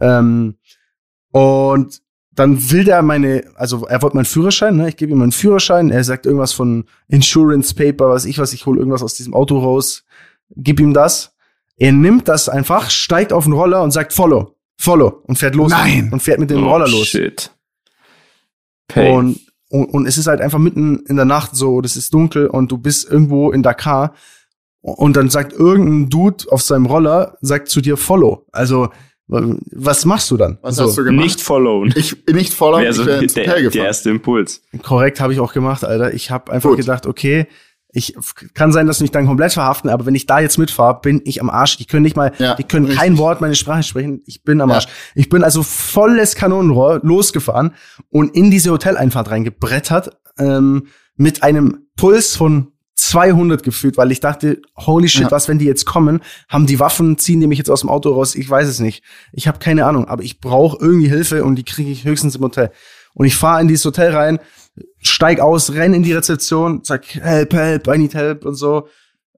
[0.00, 0.56] Ähm,
[1.32, 2.00] und
[2.36, 4.88] dann will der meine, also er wollte meinen Führerschein, ne?
[4.90, 8.66] Ich gebe ihm meinen Führerschein, er sagt irgendwas von Insurance Paper, was ich was, ich
[8.66, 10.04] hole irgendwas aus diesem Auto raus,
[10.54, 11.34] gib ihm das.
[11.78, 15.70] Er nimmt das einfach, steigt auf den Roller und sagt Follow, Follow und fährt los
[15.70, 16.10] Nein.
[16.12, 17.08] und fährt mit dem Oh, Roller los.
[17.08, 17.50] Shit.
[18.88, 19.14] Pain.
[19.14, 22.46] Und, und, und es ist halt einfach mitten in der Nacht so, das ist dunkel
[22.46, 24.14] und du bist irgendwo in Dakar
[24.80, 28.44] und dann sagt irgendein Dude auf seinem Roller, sagt zu dir Follow.
[28.52, 28.90] Also,
[29.28, 30.58] was machst du dann?
[30.62, 31.24] Was so, hast du gemacht?
[31.24, 31.92] nicht followen.
[31.96, 33.86] Ich nicht follow, Wäre ich so wäre ins der, Hotel der gefahren.
[33.86, 34.62] erste Impuls.
[34.82, 36.14] Korrekt habe ich auch gemacht, Alter.
[36.14, 36.78] Ich habe einfach Gut.
[36.78, 37.46] gedacht, okay,
[37.92, 38.14] ich
[38.54, 41.22] kann sein, dass sie mich dann komplett verhaften, aber wenn ich da jetzt mitfahre, bin
[41.24, 41.78] ich am Arsch.
[41.78, 43.18] Die können nicht mal, Ja, die können kein richtig.
[43.18, 44.22] Wort meine Sprache sprechen.
[44.26, 44.76] Ich bin am Ja.
[44.76, 44.86] Arsch.
[45.14, 47.72] Ich bin also volles Kanonenrohr losgefahren
[48.10, 54.60] und in diese Hoteleinfahrt reingebrettert ähm, mit einem Puls von 200 gefühlt, weil ich dachte,
[54.76, 55.30] holy shit, Ja.
[55.30, 58.12] was, wenn die jetzt kommen, haben die Waffen, ziehen die mich jetzt aus dem Auto
[58.12, 58.34] raus?
[58.34, 59.04] Ich weiß es nicht.
[59.32, 62.42] Ich habe keine Ahnung, aber ich brauche irgendwie Hilfe und die kriege ich höchstens im
[62.42, 62.70] Hotel.
[63.14, 64.38] Und ich fahre in dieses Hotel rein,
[65.00, 68.88] steig aus, renn in die Rezeption, sag help, help, I need help und so.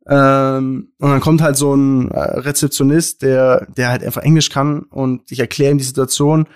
[0.09, 4.83] Ähm, und dann kommt halt so ein äh, Rezeptionist, der, der halt einfach Englisch kann
[4.85, 6.47] und ich erkläre ihm die Situation.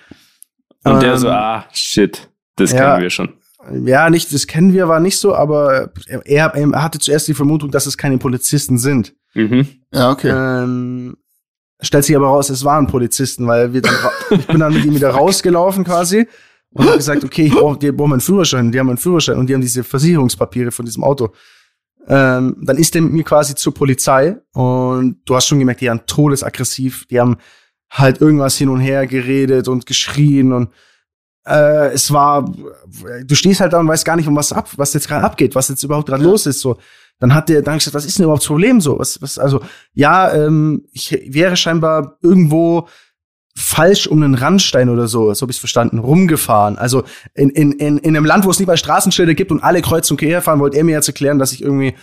[0.85, 2.79] Und der Ähm, so, ah, shit, das ja.
[2.93, 3.35] kennen wir schon.
[3.85, 5.93] Ja, nicht, das kennen wir, war nicht so, aber
[6.25, 9.15] er, er hatte zuerst die Vermutung, dass es keine Polizisten sind.
[9.35, 9.67] Mhm.
[9.93, 10.31] Ja, okay.
[10.31, 11.17] Ähm,
[11.81, 13.95] stellt sich aber raus, es waren Polizisten, weil wir dann,
[14.31, 16.27] ich bin dann mit ihm wieder rausgelaufen quasi
[16.71, 19.49] und habe gesagt, okay, ich brauche die brauchen meinen Führerschein, die haben meinen Führerschein und
[19.49, 21.33] die haben diese Versicherungspapiere von diesem Auto.
[22.09, 25.87] Ähm, dann ist der mit mir quasi zur Polizei und du hast schon gemerkt, die
[25.87, 27.37] waren todesaggressiv, die haben
[27.91, 30.71] halt irgendwas hin und her geredet und geschrien und
[31.47, 32.45] äh, es war,
[33.25, 35.55] du stehst halt da und weißt gar nicht, um was ab, was jetzt gerade abgeht,
[35.55, 36.31] was jetzt überhaupt gerade Ja.
[36.31, 36.61] los ist.
[36.61, 36.77] So,
[37.19, 38.99] dann hat der, dann gesagt, was ist denn überhaupt das Problem so?
[38.99, 39.61] Was, was, also
[39.93, 42.89] ja, ähm, ich wäre scheinbar irgendwo
[43.55, 46.79] falsch um einen Randstein oder so, so habe ich verstanden, rumgefahren.
[46.79, 49.83] Also in, in, in, in einem Land, wo es nicht mal Straßenschilder gibt und alle
[49.83, 51.95] kreuz und quer fahren, wollte er mir jetzt erklären, dass ich irgendwie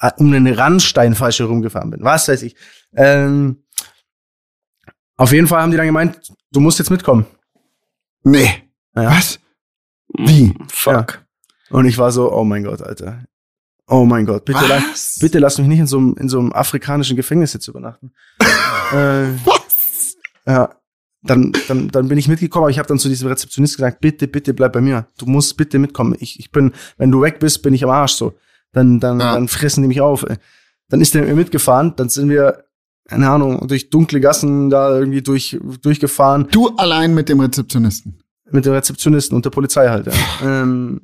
[0.00, 2.04] äh, um einen Randstein falsch herumgefahren bin.
[2.04, 2.54] Was weiß ich.
[2.94, 3.62] Ähm,
[5.16, 6.20] auf jeden Fall haben die dann gemeint,
[6.52, 7.24] du musst jetzt mitkommen.
[8.22, 8.69] Nee.
[8.94, 9.10] Ja.
[9.10, 9.38] Was?
[10.16, 10.54] Wie?
[10.68, 11.24] Fuck.
[11.70, 13.24] Und ich war so, oh mein Gott, Alter.
[13.86, 14.80] Oh mein Gott, bitte, la
[15.20, 18.12] bitte lass mich nicht in so einem, in so einem afrikanischen Gefängnis jetzt übernachten.
[18.92, 20.16] äh, Was?
[20.46, 20.70] ja.
[21.22, 24.26] Dann, dann, dann bin ich mitgekommen, aber ich habe dann zu diesem Rezeptionist gesagt, bitte,
[24.26, 25.06] bitte bleib bei mir.
[25.18, 26.16] Du musst bitte mitkommen.
[26.18, 28.32] Ich, ich bin, wenn du weg bist, bin ich am Arsch so.
[28.72, 29.34] Dann, dann, Ja.
[29.34, 30.22] dann fressen die mich auf.
[30.22, 30.36] Ey.
[30.88, 32.64] Dann ist der mit mir mitgefahren, dann sind wir,
[33.06, 38.19] keine Ahnung, durch dunkle Gassen da irgendwie durch, durchgefahren Du allein mit dem Rezeptionisten.
[38.52, 40.06] Mit dem Rezeptionisten und der Polizei halt.
[40.06, 40.12] Ja.
[40.62, 41.02] ähm,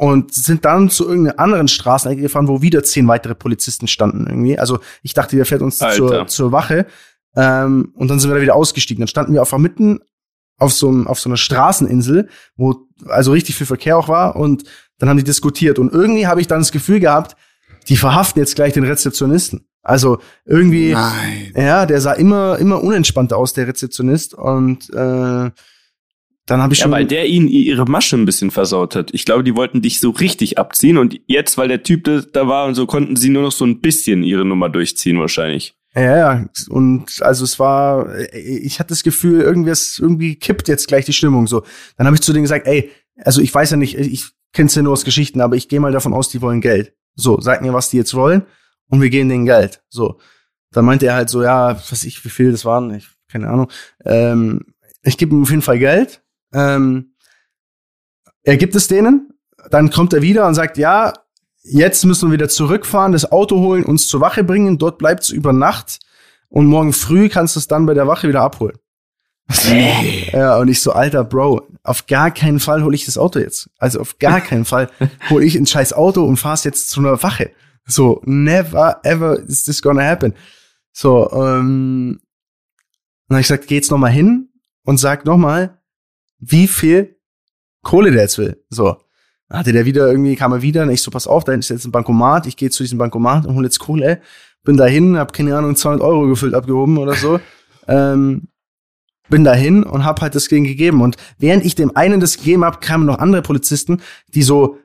[0.00, 4.58] und sind dann zu irgendeiner anderen Straßenecke gefahren, wo wieder zehn weitere Polizisten standen irgendwie.
[4.58, 6.86] Also ich dachte, der fährt uns zur, zur Wache.
[7.36, 9.02] Ähm, und dann sind wir da wieder ausgestiegen.
[9.02, 10.00] Dann standen wir einfach mitten
[10.56, 14.36] auf so, einem, auf so einer Straßeninsel, wo also richtig viel Verkehr auch war.
[14.36, 14.64] Und
[14.98, 15.78] dann haben die diskutiert.
[15.78, 17.36] Und irgendwie habe ich dann das Gefühl gehabt,
[17.88, 19.66] die verhaften jetzt gleich den Rezeptionisten.
[19.82, 21.52] Also irgendwie, Nein.
[21.54, 24.32] ja, der sah immer, immer unentspannter aus, der Rezeptionist.
[24.34, 25.50] Und äh,
[26.50, 26.92] dann habe ich Ja, schon.
[26.92, 29.10] weil der ihnen ihre Masche ein bisschen versaut hat.
[29.14, 32.66] Ich glaube, die wollten dich so richtig abziehen und jetzt, weil der Typ da- war
[32.66, 35.74] und so, konnten sie nur noch so ein bisschen ihre Nummer durchziehen wahrscheinlich.
[35.94, 41.04] Ja, ja, und also es war, ich hatte das Gefühl, irgendwas, irgendwie kippt jetzt gleich
[41.04, 41.62] die Stimmung so.
[41.96, 44.82] Dann habe ich zu denen gesagt, ey, also ich weiß ja nicht, ich kenn's ja
[44.82, 46.92] nur aus Geschichten, aber ich gehe mal davon aus, die wollen Geld.
[47.16, 48.42] So, sag mir, was die jetzt wollen
[48.88, 49.82] und wir geben denen Geld.
[49.88, 50.18] So.
[50.72, 53.48] Dann meinte er halt so, ja, was weiß ich, wie viel das waren, ich, keine
[53.48, 53.68] Ahnung.
[54.04, 54.60] Ähm,
[55.02, 56.22] ich gebe ihm auf jeden Fall Geld.
[56.52, 57.14] Ähm,
[58.42, 59.32] er gibt es denen,
[59.70, 61.12] dann kommt er wieder und sagt, ja,
[61.62, 65.52] jetzt müssen wir wieder zurückfahren, das Auto holen, uns zur Wache bringen, dort bleibt's über
[65.52, 66.00] Nacht
[66.48, 68.76] und morgen früh kannst du es dann bei der Wache wieder abholen.
[70.32, 73.68] Ja, und ich so, alter Bro, auf gar keinen Fall hole ich das Auto jetzt.
[73.78, 74.90] Also auf gar keinen Fall
[75.28, 77.50] hole ich ein scheiß Auto und fahr's jetzt zu einer Wache.
[77.84, 80.34] So, never ever is this gonna happen.
[80.92, 82.20] So, ähm,
[83.28, 84.50] dann hab ich gesagt, geh jetzt noch mal hin
[84.84, 85.79] und sag noch mal,
[86.40, 87.16] wie viel
[87.82, 88.62] Kohle der jetzt will.
[88.68, 88.96] So.
[89.48, 91.70] Dann hatte der wieder irgendwie, kam er wieder und ich so, pass auf, da ist
[91.70, 94.20] jetzt ein Bankomat, ich gehe zu diesem Bankomat und hole jetzt Kohle.
[94.62, 97.40] Bin dahin, hab keine Ahnung, 200 Euro gefüllt, abgehoben oder so.
[97.88, 98.48] ähm,
[99.28, 101.00] bin dahin und hab halt das Ding gegeben.
[101.00, 104.02] Und während ich dem einen das gegeben hab, kamen noch andere Polizisten,
[104.34, 104.78] die so,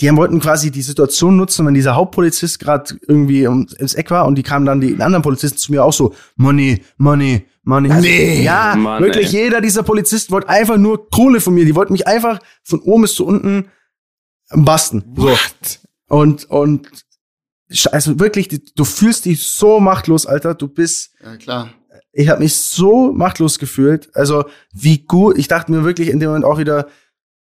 [0.00, 4.10] die haben, wollten quasi die Situation nutzen, wenn dieser Hauptpolizist gerade irgendwie ums ums Eck
[4.10, 7.90] war und die kamen dann die anderen Polizisten zu mir auch so, Money, Money, Money.
[7.90, 8.42] Also, Nee.
[8.42, 9.44] ja, Mann, wirklich ey.
[9.44, 11.64] jeder dieser Polizisten wollte einfach nur Kohle von mir.
[11.64, 13.68] Die wollten mich einfach von oben bis zu unten
[14.50, 15.04] basten.
[15.16, 15.22] So.
[15.24, 15.80] What?
[16.08, 16.88] Und, und,
[17.90, 20.54] also wirklich, du fühlst dich so machtlos, Alter.
[20.54, 21.70] Du bist, Ja, klar.
[22.12, 24.10] ich habe mich so machtlos gefühlt.
[24.14, 24.44] Also
[24.74, 26.88] wie gut, ich dachte mir wirklich in dem Moment auch wieder,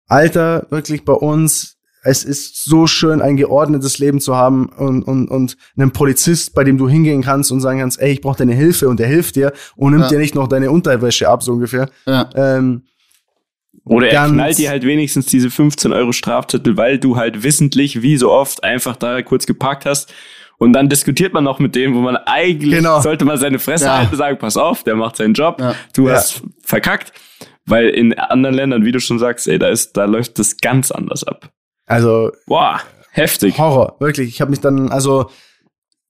[0.07, 5.28] Alter, wirklich bei uns, es ist so schön, ein geordnetes Leben zu haben und, und,
[5.28, 8.55] und einen Polizist, bei dem du hingehen kannst und sagen kannst, ey, ich brauche deine
[8.55, 10.09] Hilfe und der hilft dir und nimmt Ja.
[10.11, 11.88] dir nicht noch deine Unterwäsche ab, so ungefähr.
[12.07, 12.28] Ja.
[12.34, 12.82] Ähm,
[13.84, 18.03] Oder er Ganz- knallt dir halt wenigstens diese 15 Euro Strafzettel, weil du halt wissentlich,
[18.03, 20.12] wie so oft, einfach da kurz geparkt hast.
[20.59, 23.01] Und dann diskutiert man noch mit dem, wo man eigentlich Genau.
[23.01, 23.98] sollte man seine Fresse Ja.
[23.98, 25.74] halten, sagen, pass auf, der macht seinen Job, Ja.
[25.94, 26.14] du Ja.
[26.14, 27.12] hast verkackt.
[27.66, 30.90] Weil in anderen Ländern, wie du schon sagst, ey, da ist, da läuft das ganz
[30.90, 31.51] anders ab.
[31.91, 32.80] Also Boah,
[33.11, 33.59] heftig.
[33.59, 34.28] Horror, wirklich.
[34.28, 35.30] Ich habe mich dann, also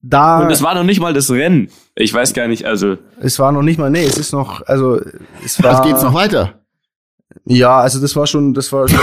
[0.03, 1.70] da, Und es war noch nicht mal das Rennen.
[1.95, 5.01] Ich weiß gar nicht, also es war noch nicht mal, nee, es ist noch, also
[5.45, 5.74] es war.
[5.74, 6.61] Was geht's noch weiter?
[7.45, 8.99] Ja, also das war schon, das war schon,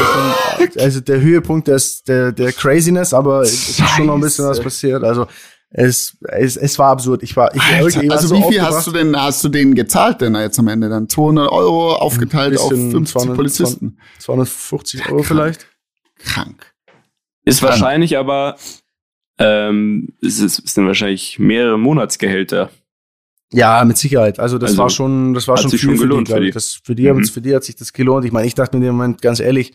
[0.77, 4.59] also der Höhepunkt des, der, der Craziness, aber es ist schon noch ein bisschen was
[4.59, 5.03] passiert.
[5.03, 5.27] Also
[5.69, 7.23] es, es, es war absurd.
[7.23, 9.75] Ich war, ich war war also so wie viel hast du denn, hast du denen
[9.75, 11.09] gezahlt denn jetzt am Ende dann?
[11.09, 13.97] 200 Euro aufgeteilt auf bisschen 50 200 Polizisten.
[14.19, 15.67] 250 Euro vielleicht?
[16.27, 16.73] Krank.
[17.45, 17.71] ist Krank.
[17.71, 18.57] wahrscheinlich aber,
[19.39, 22.69] ähm, es, ist, es sind wahrscheinlich mehrere Monatsgehälter.
[23.53, 24.39] Ja, mit Sicherheit.
[24.39, 26.45] Also das Also, war schon, das war schon viel schon für gelohnt die, glaub für
[26.45, 26.51] die.
[26.51, 27.25] Das, für die, Mhm.
[27.25, 28.25] für die hat sich das gelohnt.
[28.25, 29.73] Ich meine, ich dachte mir in dem Moment ganz ehrlich,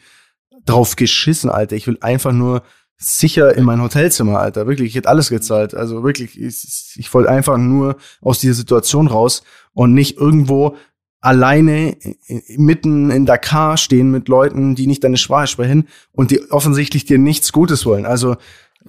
[0.66, 1.74] drauf geschissen, Alter.
[1.76, 2.62] Ich will einfach nur
[2.98, 4.66] sicher in mein Hotelzimmer, Alter.
[4.66, 5.74] Wirklich, ich hätte alles gezahlt.
[5.74, 9.42] Also wirklich, ich, ich wollte einfach nur aus dieser Situation raus
[9.72, 10.76] und nicht irgendwo
[11.22, 16.30] alleine i- i- mitten in Dakar stehen mit Leuten, die nicht deine Sprache sprechen und
[16.30, 18.04] die offensichtlich dir nichts Gutes wollen.
[18.04, 18.36] Also,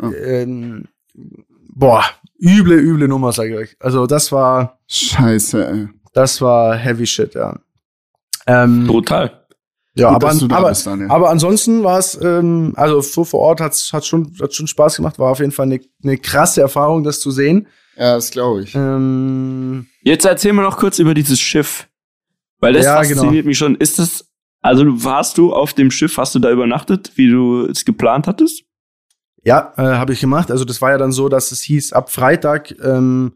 [0.01, 0.11] Ja.
[0.11, 0.85] ähm,
[1.73, 2.03] boah,
[2.41, 3.77] üble, üble Nummer, sage ich euch.
[3.79, 5.87] Also das war, Scheiße, ey.
[6.13, 7.59] das war heavy shit, ja.
[8.47, 9.45] Ähm, Brutal.
[9.95, 13.23] ja, Gut, aber, dass du da aber, bist, aber ansonsten war es, ähm, also so
[13.23, 16.17] vor Ort hat's hat schon, hat schon Spaß gemacht, war auf jeden Fall eine, eine
[16.17, 17.67] krasse Erfahrung, das zu sehen.
[17.95, 18.73] Ja, das glaube ich.
[18.75, 21.87] Ähm, Jetzt erzähl mir noch kurz über dieses Schiff.
[22.63, 23.21] Weil das Ja, genau.
[23.21, 23.75] fasziniert mich schon.
[23.75, 24.25] Ist das,
[24.61, 28.63] also warst du auf dem Schiff, hast du da übernachtet, wie du es geplant hattest?
[29.43, 30.51] ja, äh, habe ich gemacht.
[30.51, 33.33] Also das war ja dann so, dass es hieß, ab Freitag ähm,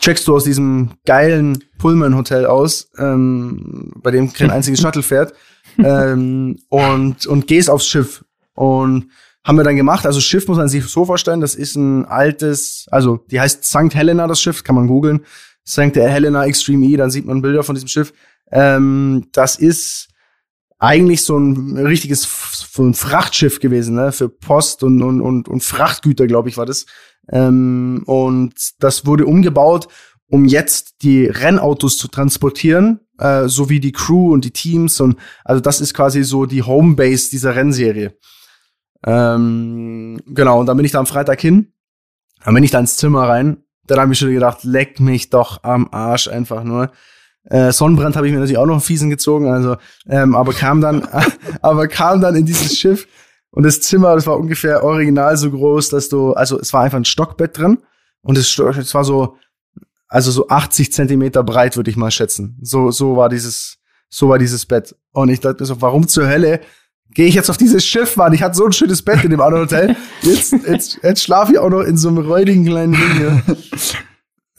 [0.00, 5.34] checkst du aus diesem geilen Pullman-Hotel aus, ähm, bei dem kein einziges Shuttle fährt,
[5.78, 8.24] ähm, und, und gehst aufs Schiff.
[8.54, 9.10] Und
[9.44, 10.06] haben wir dann gemacht.
[10.06, 13.94] Also Schiff muss man sich so vorstellen, das ist ein altes, also die heißt St.
[13.94, 15.24] Helena, das Schiff, kann man googeln.
[15.66, 15.94] St.
[15.96, 18.12] Helena Extreme E, dann sieht man Bilder von diesem Schiff.
[18.50, 20.08] Ähm, das ist
[20.78, 22.28] eigentlich so ein richtiges
[22.72, 24.12] so ein Frachtschiff gewesen, ne?
[24.12, 26.86] Für Post und, und, und, und Frachtgüter, glaube ich, war das.
[27.30, 29.88] Ähm, und das wurde umgebaut,
[30.28, 35.00] um jetzt die Rennautos zu transportieren, äh, sowie die Crew und die Teams.
[35.00, 38.16] Und also das ist quasi so die Homebase dieser Rennserie.
[39.04, 41.72] Ähm, genau, und dann bin ich da am Freitag hin.
[42.44, 43.62] Dann bin ich da ins Zimmer rein.
[43.86, 46.90] Dann habe ich schon gedacht, leck mich doch am Arsch einfach nur.
[47.46, 49.76] Äh, Sonnenbrand habe ich mir natürlich auch noch einen fiesen gezogen, also
[50.08, 51.06] ähm, aber kam dann,
[51.62, 53.06] aber kam dann in dieses Schiff
[53.50, 56.98] und das Zimmer, das war ungefähr original so groß, dass du, also es war einfach
[56.98, 57.78] ein Stockbett drin
[58.20, 59.36] und es, es war so,
[60.08, 62.58] also so 80 Zentimeter breit, würde ich mal schätzen.
[62.62, 63.78] So, so war dieses,
[64.08, 64.94] so war dieses Bett.
[65.12, 66.60] Und ich dachte mir so, warum zur Hölle
[67.10, 68.32] gehe ich jetzt auf dieses Schiff, Mann?
[68.32, 69.96] Ich hatte so ein schönes Bett in dem anderen Hotel.
[70.22, 73.42] Jetzt, jetzt, jetzt schlafe ich auch noch in so einem räudigen kleinen Ding hier.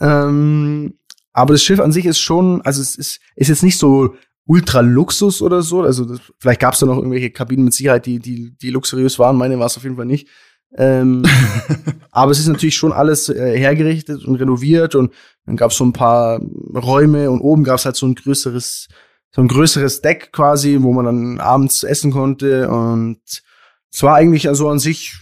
[0.00, 0.94] ähm,
[1.32, 4.14] aber das Schiff an sich ist schon, also es ist, ist jetzt nicht so
[4.46, 5.82] ultra Luxus oder so.
[5.82, 9.18] Also das, vielleicht gab es da noch irgendwelche Kabinen mit Sicherheit, die, die, die luxuriös
[9.18, 9.36] waren.
[9.36, 10.28] Meine war es auf jeden Fall nicht.
[10.76, 11.22] Ähm,
[12.10, 15.12] aber es ist natürlich schon alles äh, hergerichtet und renoviert und
[15.46, 16.40] dann gab es so ein paar
[16.74, 18.88] Räume und oben gab es halt so ein größeres,
[19.30, 23.20] so ein größeres Deck quasi, wo man dann abends essen konnte und
[23.90, 25.16] es war eigentlich also an sich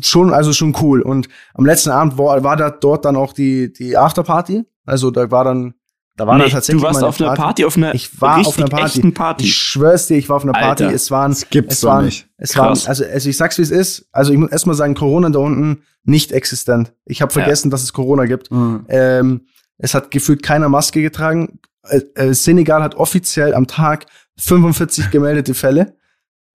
[0.00, 1.02] schon, also schon cool.
[1.02, 4.64] Und am letzten Abend war, war da dort dann auch die, die Afterparty.
[4.84, 5.74] Also da war dann,
[6.16, 6.82] da war nee, dann tatsächlich.
[6.82, 9.10] Du warst auf einer Party, auf einer ich war auf einer Party.
[9.10, 9.44] Party.
[9.44, 10.84] Ich schwör's dir, ich war auf einer Party.
[10.84, 12.28] Alter, es waren, das gibt's es waren, nicht.
[12.38, 12.84] es Krass.
[12.84, 14.08] waren, also, also ich sag's wie es ist.
[14.12, 16.92] Also ich muss erstmal sagen, Corona da unten nicht existent.
[17.04, 18.50] Ich habe vergessen, dass es Corona gibt.
[18.50, 18.86] Mhm.
[18.88, 19.46] Ähm,
[19.78, 21.58] es hat gefühlt keiner Maske getragen.
[21.82, 24.06] Äh, äh, Senegal hat offiziell am Tag
[24.38, 25.96] 45 gemeldete Fälle.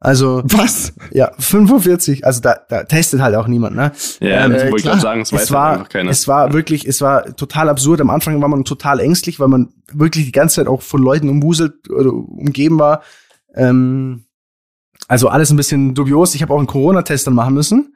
[0.03, 0.93] Also Was?
[1.11, 2.25] ja, 45.
[2.25, 3.91] Also da, da testet halt auch niemand, ne?
[4.19, 6.09] Ja, Ähm, das wollte ich gerade sagen, weiß es halt war, einfach keiner.
[6.09, 8.01] es war wirklich, es war total absurd.
[8.01, 11.29] Am Anfang war man total ängstlich, weil man wirklich die ganze Zeit auch von Leuten
[11.29, 13.03] umwuselt oder umgeben war.
[13.53, 14.25] Ähm,
[15.07, 16.33] also alles ein bisschen dubios.
[16.33, 17.95] Ich habe auch einen Corona-Test dann machen müssen.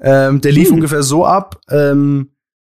[0.00, 0.74] Ähm, der lief Hm.
[0.74, 2.30] ungefähr so ab: ähm,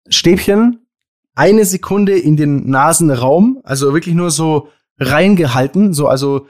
[0.08, 0.86] Stäbchen,
[1.34, 4.68] eine Sekunde in den Nasenraum, also wirklich nur so
[4.98, 6.46] reingehalten, so also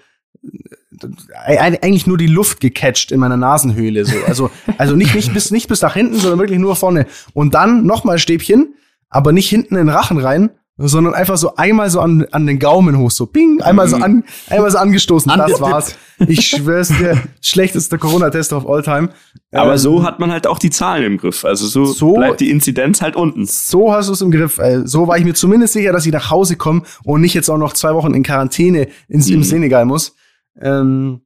[1.47, 5.68] eigentlich nur die Luft gecatcht in meiner Nasenhöhle so also also nicht nicht bis nicht
[5.68, 8.74] bis nach hinten sondern wirklich nur vorne und dann nochmal Stäbchen
[9.09, 12.59] aber nicht hinten in den Rachen rein sondern einfach so einmal so an, an den
[12.59, 15.97] Gaumen hoch so ping einmal so an einmal so angestoßen das war's
[16.28, 19.09] ich schwör's dir schlechtester Corona Test of all time
[19.51, 21.45] Aber Ähm, so hat man halt auch die Zahlen im Griff.
[21.45, 23.45] Also so, So- bleibt die Inzidenz halt unten.
[23.45, 24.59] So hast du es im Griff.
[24.59, 24.87] Ey.
[24.87, 27.59] So war ich mir zumindest sicher, dass ich nach Hause komme und nicht jetzt auch
[27.59, 29.45] noch zwei Wochen in Quarantäne ins, im Mhm.
[29.45, 30.14] Senegal muss.
[30.61, 31.22] Ähm,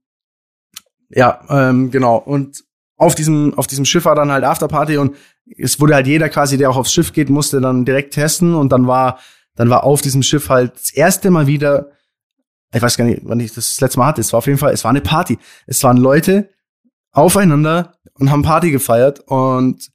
[1.08, 2.16] ja, ähm, genau.
[2.16, 2.64] Und
[2.96, 5.16] auf diesem, auf diesem Schiff war dann halt Afterparty und
[5.56, 8.72] es wurde halt jeder quasi, der auch aufs Schiff geht, musste dann direkt testen und
[8.72, 9.18] dann war,
[9.54, 11.90] dann war auf diesem Schiff halt das erste Mal wieder,
[12.72, 14.58] ich weiß gar nicht, wann ich das, das letzte Mal hatte, es war auf jeden
[14.58, 15.38] Fall, es war eine Party.
[15.66, 16.50] Es waren Leute
[17.12, 19.90] aufeinander und haben Party gefeiert und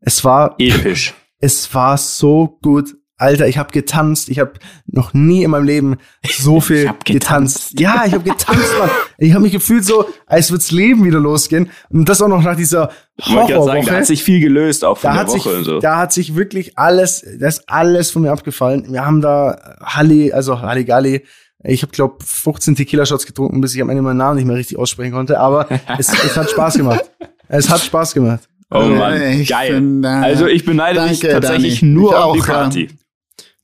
[0.00, 1.14] es war Episch.
[1.38, 2.96] es war so gut.
[3.22, 4.28] Alter, ich habe getanzt.
[4.28, 4.52] Ich habe
[4.86, 5.96] noch nie in meinem Leben
[6.26, 7.70] so viel hab getanzt.
[7.76, 7.80] getanzt.
[7.80, 8.90] Ja, ich habe getanzt, Mann.
[9.18, 11.70] Ich habe mich gefühlt so, als würd's Leben wieder losgehen.
[11.90, 13.90] Und das auch noch nach dieser gerade sagen, da Horrorwoche.
[13.96, 15.78] hat sich viel gelöst, auch von Da der hat, sich, Woche und so.
[15.80, 18.86] da hat sich wirklich alles, das ist alles von mir abgefallen.
[18.92, 21.22] Wir haben da Halli, also Halligalli.
[21.64, 24.78] Ich habe, glaube 15 Tequila-Shots getrunken, bis ich am Ende meinen Namen nicht mehr richtig
[24.78, 25.38] aussprechen konnte.
[25.38, 25.68] Aber
[25.98, 27.04] es, es hat Spaß gemacht.
[27.48, 28.48] Es hat Spaß gemacht.
[28.74, 29.74] Oh Mann, ich geil.
[29.74, 31.92] bin, äh, also ich beneide dich danke, tatsächlich Dani.
[31.92, 32.88] nur Ich um die auch, Party.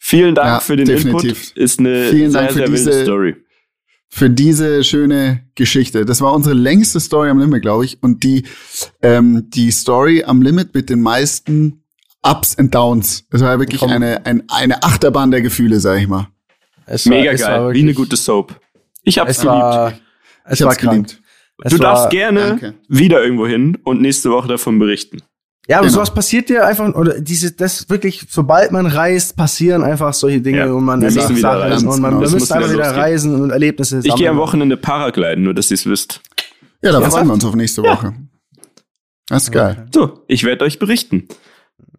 [0.08, 1.48] Vielen Dank Ja, für den definitiv.
[1.50, 1.56] Input.
[1.56, 3.36] Ist eine Vielen sehr, Dank für sehr wilde diese- Story.
[4.08, 6.06] für diese schöne Geschichte.
[6.06, 8.02] Das war unsere längste Story am Limit, glaube ich.
[8.02, 8.44] Und die,
[9.02, 11.82] ähm, die Story am Limit mit den meisten
[12.22, 13.26] Ups and Downs.
[13.30, 13.90] Es war wirklich Komm.
[13.90, 16.28] eine, ein, eine Achterbahn der Gefühle, sag ich mal.
[16.86, 18.58] Es war- Mega es war geil, wie wirklich- eine gute Soap.
[19.02, 19.52] Ich hab's Es geliebt.
[19.52, 19.92] war,
[20.46, 21.06] es Ich war hab's krank.
[21.06, 21.22] geliebt.
[21.64, 22.74] Es du war, darfst gerne danke.
[22.88, 25.18] wieder irgendwo hin und nächste Woche davon berichten.
[25.68, 25.96] Ja, aber Genau.
[25.96, 30.58] sowas passiert dir einfach, oder diese, das wirklich, sobald man reist, passieren einfach solche Dinge
[30.60, 31.88] Ja, und man wir erlebt Sachen reisen.
[31.88, 33.00] und man Genau, wir müssen muss einfach wieder losgehen.
[33.00, 34.38] reisen und Erlebnisse Ich gehe am sammeln.
[34.38, 36.22] Wochenende Paragliden, nur dass ihr es wisst.
[36.82, 37.12] Ja, da Ernsthaft?
[37.16, 38.14] freuen wir uns auf nächste Woche.
[39.28, 39.86] Das ist geil.
[39.92, 41.28] So, ich werde euch berichten.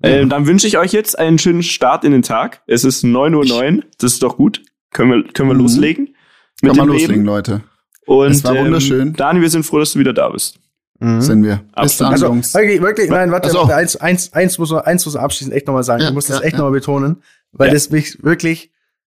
[0.01, 2.61] Ähm, dann wünsche ich euch jetzt einen schönen Start in den Tag.
[2.65, 4.63] Es ist 9.09 Uhr, das ist doch gut.
[4.91, 5.61] Können wir, können wir Mhm.
[5.61, 6.15] loslegen?
[6.63, 7.25] Mit Kann mal dem loslegen, Leben.
[7.25, 7.61] Leute.
[8.07, 9.09] Und Es war wunderschön.
[9.09, 10.57] Ähm, Dani, wir sind froh, dass du wieder da bist.
[10.99, 11.21] Mhm.
[11.21, 11.63] sind wir.
[11.81, 12.53] Bis dann, also, Jungs.
[12.53, 13.59] Wirklich, wirklich, nein, warte, so.
[13.59, 16.01] warte eins, eins, eins muss man, eins muss man abschließend echt nochmal sagen.
[16.01, 16.59] Ja, ich muss das echt ja.
[16.59, 17.17] nochmal betonen,
[17.51, 18.71] weil das mich wirklich,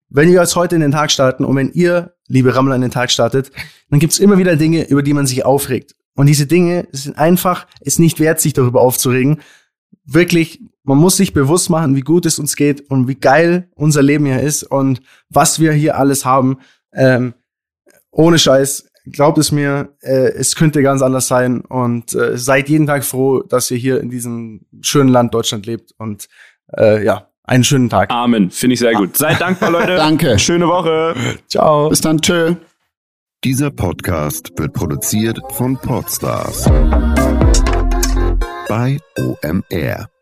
[0.10, 2.92] wenn wir jetzt heute in den Tag starten und wenn ihr, liebe Rammler, in den
[2.92, 3.52] Tag startet,
[3.90, 5.96] dann gibt's immer wieder Dinge, über die man sich aufregt.
[6.16, 9.42] Und diese Dinge sind einfach, ist nicht wert, sich darüber aufzuregen.
[10.06, 14.02] Wirklich, man muss sich bewusst machen, wie gut es uns geht und wie geil unser
[14.02, 16.60] Leben hier ist und was wir hier alles haben.
[16.94, 17.34] Ähm,
[18.12, 22.88] ohne Scheiß, glaubt es mir, äh, es könnte ganz anders sein und äh, seid jeden
[22.88, 26.28] Tag froh, dass ihr hier in diesem schönen Land Deutschland lebt und
[26.78, 28.10] äh, ja, einen schönen Tag.
[28.12, 28.50] Amen.
[28.50, 29.16] Finde ich sehr gut.
[29.18, 29.96] Seid dankbar, Leute.
[29.98, 30.40] Danke.
[30.40, 31.16] Schöne Woche.
[31.48, 31.90] Ciao.
[31.90, 32.20] Bis dann.
[32.22, 32.56] Tschö.
[33.44, 36.66] Dieser Podcast wird produziert von Podstars
[38.68, 40.15] bei OMR.